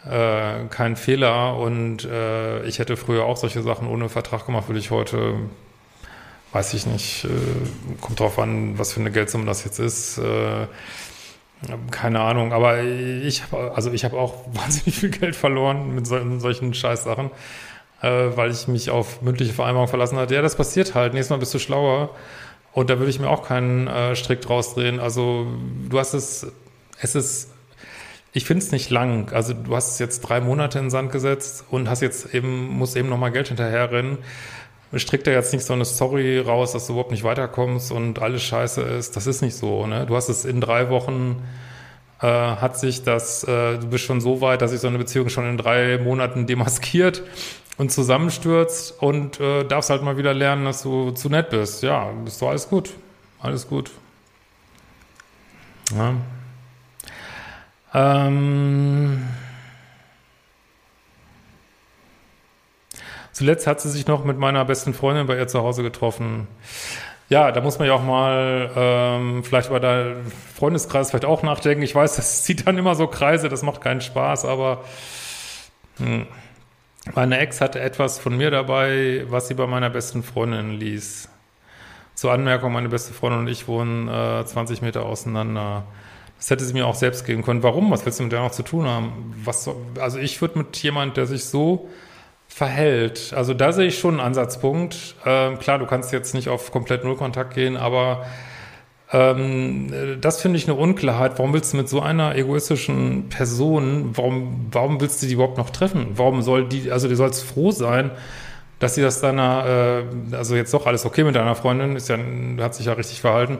äh, 0.05 0.65
kein 0.69 0.95
Fehler. 0.95 1.55
Und 1.57 2.03
äh, 2.03 2.63
ich 2.65 2.79
hätte 2.79 2.97
früher 2.97 3.23
auch 3.23 3.37
solche 3.37 3.63
Sachen 3.63 3.87
ohne 3.87 4.09
Vertrag 4.09 4.45
gemacht, 4.45 4.67
würde 4.67 4.79
ich 4.79 4.91
heute, 4.91 5.35
weiß 6.51 6.73
ich 6.73 6.85
nicht, 6.85 7.25
äh, 7.25 8.01
kommt 8.01 8.19
drauf 8.19 8.37
an, 8.37 8.77
was 8.77 8.93
für 8.93 8.99
eine 8.99 9.11
Geldsumme 9.11 9.45
das 9.45 9.63
jetzt 9.63 9.79
ist. 9.79 10.17
Äh, 10.17 10.67
keine 11.91 12.21
Ahnung, 12.21 12.53
aber 12.53 12.81
ich 12.83 13.43
habe 13.43 13.73
also 13.73 13.91
ich 13.91 14.05
habe 14.05 14.17
auch 14.17 14.45
wahnsinnig 14.53 14.97
viel 14.97 15.09
Geld 15.09 15.35
verloren 15.35 15.93
mit, 15.93 16.07
so, 16.07 16.15
mit 16.15 16.41
solchen 16.41 16.73
Scheißsachen, 16.73 17.31
äh, 18.01 18.07
weil 18.07 18.51
ich 18.51 18.67
mich 18.67 18.89
auf 18.89 19.21
mündliche 19.21 19.53
Vereinbarung 19.53 19.87
verlassen 19.87 20.17
hatte. 20.17 20.35
Ja, 20.35 20.41
das 20.41 20.55
passiert 20.55 20.95
halt. 20.95 21.13
Nächstes 21.13 21.31
Mal 21.31 21.37
bist 21.37 21.53
du 21.53 21.59
schlauer. 21.59 22.15
Und 22.71 22.89
da 22.89 22.99
würde 22.99 23.09
ich 23.09 23.19
mir 23.19 23.29
auch 23.29 23.45
keinen 23.45 23.87
äh, 23.87 24.15
Strick 24.15 24.41
draus 24.41 24.75
drehen. 24.75 24.99
Also 24.99 25.47
du 25.89 25.99
hast 25.99 26.13
es, 26.13 26.47
es 27.01 27.15
ist, 27.15 27.51
ich 28.31 28.45
finde 28.45 28.63
es 28.63 28.71
nicht 28.71 28.89
lang. 28.89 29.33
Also 29.33 29.53
du 29.53 29.75
hast 29.75 29.99
jetzt 29.99 30.21
drei 30.21 30.39
Monate 30.39 30.77
in 30.77 30.85
den 30.85 30.91
Sand 30.91 31.11
gesetzt 31.11 31.65
und 31.71 31.89
hast 31.89 32.01
jetzt 32.01 32.33
eben, 32.33 32.67
musst 32.69 32.95
eben 32.95 33.09
nochmal 33.09 33.31
Geld 33.31 33.47
hinterherrennen 33.47 34.19
strickt 34.95 35.27
da 35.27 35.31
jetzt 35.31 35.53
nicht 35.53 35.65
so 35.65 35.73
eine 35.73 35.85
Story 35.85 36.39
raus, 36.39 36.71
dass 36.71 36.87
du 36.87 36.93
überhaupt 36.93 37.11
nicht 37.11 37.23
weiterkommst 37.23 37.91
und 37.91 38.19
alles 38.19 38.41
scheiße 38.43 38.81
ist. 38.81 39.15
Das 39.15 39.27
ist 39.27 39.41
nicht 39.41 39.55
so. 39.55 39.85
Ne? 39.85 40.05
Du 40.07 40.15
hast 40.15 40.29
es 40.29 40.45
in 40.45 40.61
drei 40.61 40.89
Wochen, 40.89 41.43
äh, 42.21 42.27
hat 42.27 42.79
sich 42.79 43.03
das, 43.03 43.43
äh, 43.43 43.77
du 43.77 43.87
bist 43.87 44.03
schon 44.03 44.19
so 44.19 44.41
weit, 44.41 44.61
dass 44.61 44.71
sich 44.71 44.79
so 44.79 44.87
eine 44.87 44.97
Beziehung 44.97 45.29
schon 45.29 45.47
in 45.47 45.57
drei 45.57 45.99
Monaten 45.99 46.47
demaskiert 46.47 47.21
und 47.77 47.91
zusammenstürzt 47.91 49.01
und 49.01 49.39
äh, 49.39 49.63
darfst 49.63 49.89
halt 49.89 50.01
mal 50.01 50.17
wieder 50.17 50.33
lernen, 50.33 50.65
dass 50.65 50.81
du 50.81 51.11
zu 51.11 51.29
nett 51.29 51.51
bist. 51.51 51.83
Ja, 51.83 52.11
ist 52.25 52.41
doch 52.41 52.49
alles 52.49 52.67
gut. 52.67 52.91
Alles 53.41 53.67
gut. 53.67 53.91
Ja. 55.95 56.15
Ähm 57.93 59.28
Zuletzt 63.39 63.67
hat 63.67 63.79
sie 63.79 63.89
sich 63.89 64.05
noch 64.05 64.25
mit 64.25 64.37
meiner 64.37 64.65
besten 64.65 64.93
Freundin 64.93 65.25
bei 65.25 65.37
ihr 65.37 65.47
zu 65.47 65.61
Hause 65.61 65.81
getroffen. 65.81 66.49
Ja, 67.29 67.53
da 67.53 67.61
muss 67.61 67.79
man 67.79 67.87
ja 67.87 67.93
auch 67.93 68.03
mal 68.03 68.69
ähm, 68.75 69.45
vielleicht 69.45 69.69
über 69.69 69.79
deinen 69.79 70.29
Freundeskreis 70.57 71.09
vielleicht 71.09 71.23
auch 71.23 71.41
nachdenken. 71.41 71.81
Ich 71.81 71.95
weiß, 71.95 72.15
das 72.17 72.43
zieht 72.43 72.67
dann 72.67 72.77
immer 72.77 72.95
so 72.95 73.07
Kreise, 73.07 73.47
das 73.47 73.63
macht 73.63 73.79
keinen 73.79 74.01
Spaß, 74.01 74.43
aber 74.43 74.83
hm. 75.99 76.27
meine 77.15 77.37
Ex 77.37 77.61
hatte 77.61 77.79
etwas 77.79 78.19
von 78.19 78.35
mir 78.35 78.51
dabei, 78.51 79.23
was 79.29 79.47
sie 79.47 79.53
bei 79.53 79.67
meiner 79.67 79.89
besten 79.89 80.21
Freundin 80.21 80.71
ließ. 80.71 81.29
Zur 82.15 82.33
Anmerkung, 82.33 82.73
meine 82.73 82.89
beste 82.89 83.13
Freundin 83.13 83.39
und 83.39 83.47
ich 83.47 83.69
wohnen 83.69 84.09
äh, 84.09 84.43
20 84.45 84.81
Meter 84.81 85.05
auseinander. 85.05 85.85
Das 86.35 86.49
hätte 86.49 86.65
sie 86.65 86.73
mir 86.73 86.85
auch 86.85 86.95
selbst 86.95 87.25
geben 87.25 87.43
können. 87.43 87.63
Warum? 87.63 87.89
Was 87.89 88.05
willst 88.05 88.19
du 88.19 88.23
mit 88.23 88.33
der 88.33 88.41
noch 88.41 88.51
zu 88.51 88.63
tun 88.63 88.85
haben? 88.85 89.33
Was, 89.45 89.69
also 89.97 90.19
ich 90.19 90.41
würde 90.41 90.57
mit 90.57 90.75
jemand, 90.83 91.15
der 91.15 91.25
sich 91.25 91.45
so 91.45 91.87
verhält. 92.49 93.33
Also 93.35 93.53
da 93.53 93.71
sehe 93.71 93.87
ich 93.87 93.99
schon 93.99 94.15
einen 94.15 94.27
Ansatzpunkt. 94.27 95.15
Ähm, 95.25 95.59
klar, 95.59 95.79
du 95.79 95.85
kannst 95.85 96.11
jetzt 96.11 96.33
nicht 96.33 96.49
auf 96.49 96.71
komplett 96.71 97.05
Nullkontakt 97.05 97.53
gehen, 97.53 97.77
aber 97.77 98.25
ähm, 99.13 100.17
das 100.19 100.41
finde 100.41 100.57
ich 100.57 100.67
eine 100.67 100.77
Unklarheit. 100.77 101.37
Warum 101.37 101.53
willst 101.53 101.73
du 101.73 101.77
mit 101.77 101.87
so 101.87 102.01
einer 102.01 102.35
egoistischen 102.35 103.29
Person, 103.29 104.11
warum, 104.15 104.67
warum 104.71 104.99
willst 104.99 105.21
du 105.21 105.27
die 105.27 105.33
überhaupt 105.33 105.57
noch 105.57 105.69
treffen? 105.69 106.07
Warum 106.15 106.41
soll 106.41 106.67
die, 106.67 106.91
also 106.91 107.07
du 107.07 107.15
sollst 107.15 107.43
froh 107.43 107.71
sein, 107.71 108.11
dass 108.79 108.95
sie 108.95 109.01
das 109.01 109.21
deiner, 109.21 110.03
äh, 110.31 110.35
also 110.35 110.55
jetzt 110.55 110.73
doch 110.73 110.85
alles 110.85 111.05
okay 111.05 111.23
mit 111.23 111.35
deiner 111.35 111.55
Freundin, 111.55 111.95
ist 111.95 112.09
ja, 112.09 112.17
hat 112.59 112.75
sich 112.75 112.87
ja 112.87 112.93
richtig 112.93 113.21
verhalten. 113.21 113.59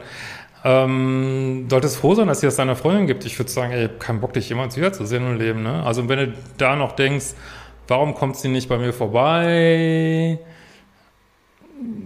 Ähm, 0.62 1.68
solltest 1.70 1.96
froh 1.96 2.14
sein, 2.14 2.26
dass 2.26 2.40
sie 2.40 2.46
das 2.46 2.56
deiner 2.56 2.76
Freundin 2.76 3.06
gibt. 3.06 3.24
Ich 3.24 3.38
würde 3.38 3.50
sagen, 3.50 3.72
ey, 3.72 3.88
keinen 3.98 4.20
Bock, 4.20 4.34
dich 4.34 4.48
jemals 4.48 4.76
wiederzusehen 4.76 5.26
im 5.26 5.38
Leben, 5.38 5.62
ne? 5.62 5.82
Also 5.84 6.08
wenn 6.08 6.18
du 6.18 6.34
da 6.58 6.76
noch 6.76 6.92
denkst, 6.92 7.34
Warum 7.90 8.14
kommt 8.14 8.36
sie 8.36 8.46
nicht 8.46 8.68
bei 8.68 8.78
mir 8.78 8.92
vorbei? 8.92 10.38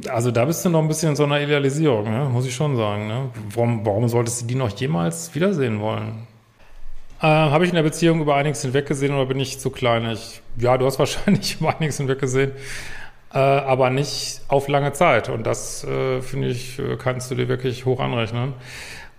Also 0.09 0.31
da 0.31 0.47
bist 0.47 0.64
du 0.64 0.70
noch 0.70 0.81
ein 0.81 0.88
bisschen 0.88 1.11
in 1.11 1.16
so 1.16 1.25
einer 1.25 1.42
Idealisierung, 1.42 2.05
ne? 2.11 2.25
muss 2.33 2.47
ich 2.47 2.55
schon 2.55 2.75
sagen. 2.75 3.07
Ne? 3.07 3.29
Warum, 3.55 3.85
warum 3.85 4.09
solltest 4.09 4.40
du 4.40 4.47
die 4.47 4.55
noch 4.55 4.70
jemals 4.70 5.35
wiedersehen 5.35 5.81
wollen? 5.81 6.27
Äh, 7.20 7.27
Habe 7.27 7.64
ich 7.64 7.70
in 7.70 7.77
der 7.77 7.83
Beziehung 7.83 8.23
über 8.23 8.35
einiges 8.35 8.62
hinweggesehen 8.62 9.12
oder 9.14 9.27
bin 9.27 9.38
ich 9.38 9.59
zu 9.59 9.68
klein? 9.68 10.11
Ich, 10.11 10.40
ja, 10.57 10.79
du 10.79 10.87
hast 10.87 10.99
wahrscheinlich 10.99 11.61
über 11.61 11.77
einiges 11.77 11.99
hinweggesehen, 11.99 12.53
äh, 13.35 13.37
aber 13.37 13.90
nicht 13.90 14.40
auf 14.49 14.68
lange 14.68 14.94
Zeit. 14.94 15.29
Und 15.29 15.47
das, 15.47 15.85
äh, 15.85 16.23
finde 16.23 16.49
ich, 16.49 16.79
äh, 16.79 16.97
kannst 16.97 17.31
du 17.31 17.35
dir 17.35 17.49
wirklich 17.49 17.85
hoch 17.85 18.01
anrechnen. 18.01 18.55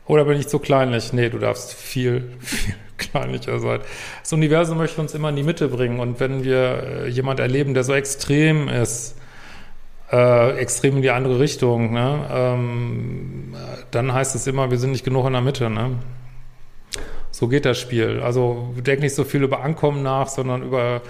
Oder 0.08 0.26
bin 0.26 0.40
ich 0.40 0.48
zu 0.48 0.58
kleinlich? 0.58 1.14
Nee, 1.14 1.30
du 1.30 1.38
darfst 1.38 1.76
viel, 1.76 2.34
viel 2.40 2.74
kleinlicher 2.98 3.60
sein. 3.60 3.82
Das 4.22 4.34
Universum 4.34 4.78
möchte 4.78 5.02
uns 5.02 5.14
immer 5.14 5.30
in 5.30 5.36
die 5.36 5.44
Mitte 5.44 5.68
bringen. 5.68 6.00
Und 6.00 6.20
wenn 6.20 6.44
wir 6.44 6.84
äh, 6.84 7.08
jemand 7.08 7.40
erleben, 7.40 7.74
der 7.74 7.84
so 7.84 7.94
extrem 7.94 8.68
ist, 8.68 9.16
äh, 10.12 10.58
extrem 10.58 10.98
in 10.98 11.02
die 11.02 11.12
andere 11.12 11.40
Richtung, 11.40 11.94
ne, 11.94 12.28
ähm, 12.32 13.56
dann 13.92 14.14
heißt 14.14 14.36
es 14.36 14.48
immer, 14.48 14.72
wir 14.72 14.78
sind 14.78 14.92
nicht 14.92 15.06
genug 15.06 15.26
in 15.26 15.34
der 15.34 15.42
Mitte. 15.42 15.70
Ne? 15.70 15.92
So 17.32 17.48
geht 17.48 17.66
das 17.66 17.80
Spiel. 17.80 18.22
Also 18.22 18.74
denk 18.78 19.02
nicht 19.02 19.16
so 19.16 19.24
viel 19.24 19.44
über 19.44 19.62
Ankommen 19.62 20.04
nach, 20.04 20.28
sondern 20.28 20.64
über 20.64 21.02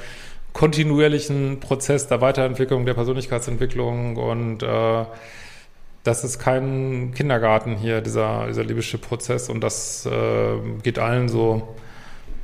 kontinuierlichen 0.53 1.59
Prozess 1.59 2.07
der 2.07 2.21
Weiterentwicklung, 2.21 2.85
der 2.85 2.93
Persönlichkeitsentwicklung 2.93 4.15
und 4.15 4.63
äh, 4.63 5.05
das 6.05 6.23
ist 6.23 6.37
kein 6.37 7.13
Kindergarten 7.15 7.75
hier, 7.75 7.99
dieser, 7.99 8.45
dieser 8.47 8.63
libysche 8.63 8.99
Prozess. 8.99 9.49
Und 9.49 9.61
das 9.61 10.05
äh, 10.05 10.59
geht 10.83 10.99
allen 10.99 11.27
so, 11.27 11.75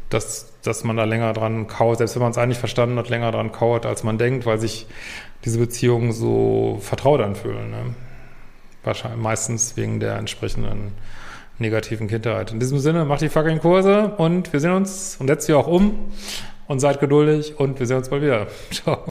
dass, 0.09 0.51
dass 0.63 0.83
man 0.83 0.97
da 0.97 1.03
länger 1.03 1.31
dran 1.33 1.67
kauert, 1.67 1.99
selbst 1.99 2.15
wenn 2.15 2.23
man 2.23 2.31
es 2.31 2.39
eigentlich 2.39 2.57
verstanden 2.57 2.97
hat, 2.97 3.09
länger 3.09 3.31
dran 3.31 3.51
kauert, 3.51 3.85
als 3.85 4.03
man 4.03 4.17
denkt, 4.17 4.47
weil 4.47 4.59
sich 4.59 4.87
diese 5.45 5.59
Beziehungen 5.59 6.11
so 6.11 6.79
vertraut 6.81 7.21
anfühlen. 7.21 7.69
Ne? 7.69 7.95
Wahrscheinlich 8.83 9.21
meistens 9.21 9.77
wegen 9.77 9.99
der 9.99 10.15
entsprechenden 10.15 10.93
negativen 11.59 12.07
Kindheit. 12.07 12.51
In 12.51 12.59
diesem 12.59 12.79
Sinne, 12.79 13.05
macht 13.05 13.21
die 13.21 13.29
fucking 13.29 13.59
Kurse 13.59 14.15
und 14.17 14.51
wir 14.51 14.59
sehen 14.59 14.71
uns 14.71 15.17
und 15.19 15.27
setzt 15.27 15.45
sie 15.45 15.53
auch 15.53 15.67
um 15.67 16.11
und 16.67 16.79
seid 16.79 16.99
geduldig 16.99 17.59
und 17.59 17.79
wir 17.79 17.85
sehen 17.85 17.97
uns 17.97 18.09
bald 18.09 18.23
wieder. 18.23 18.47
Ciao. 18.71 19.10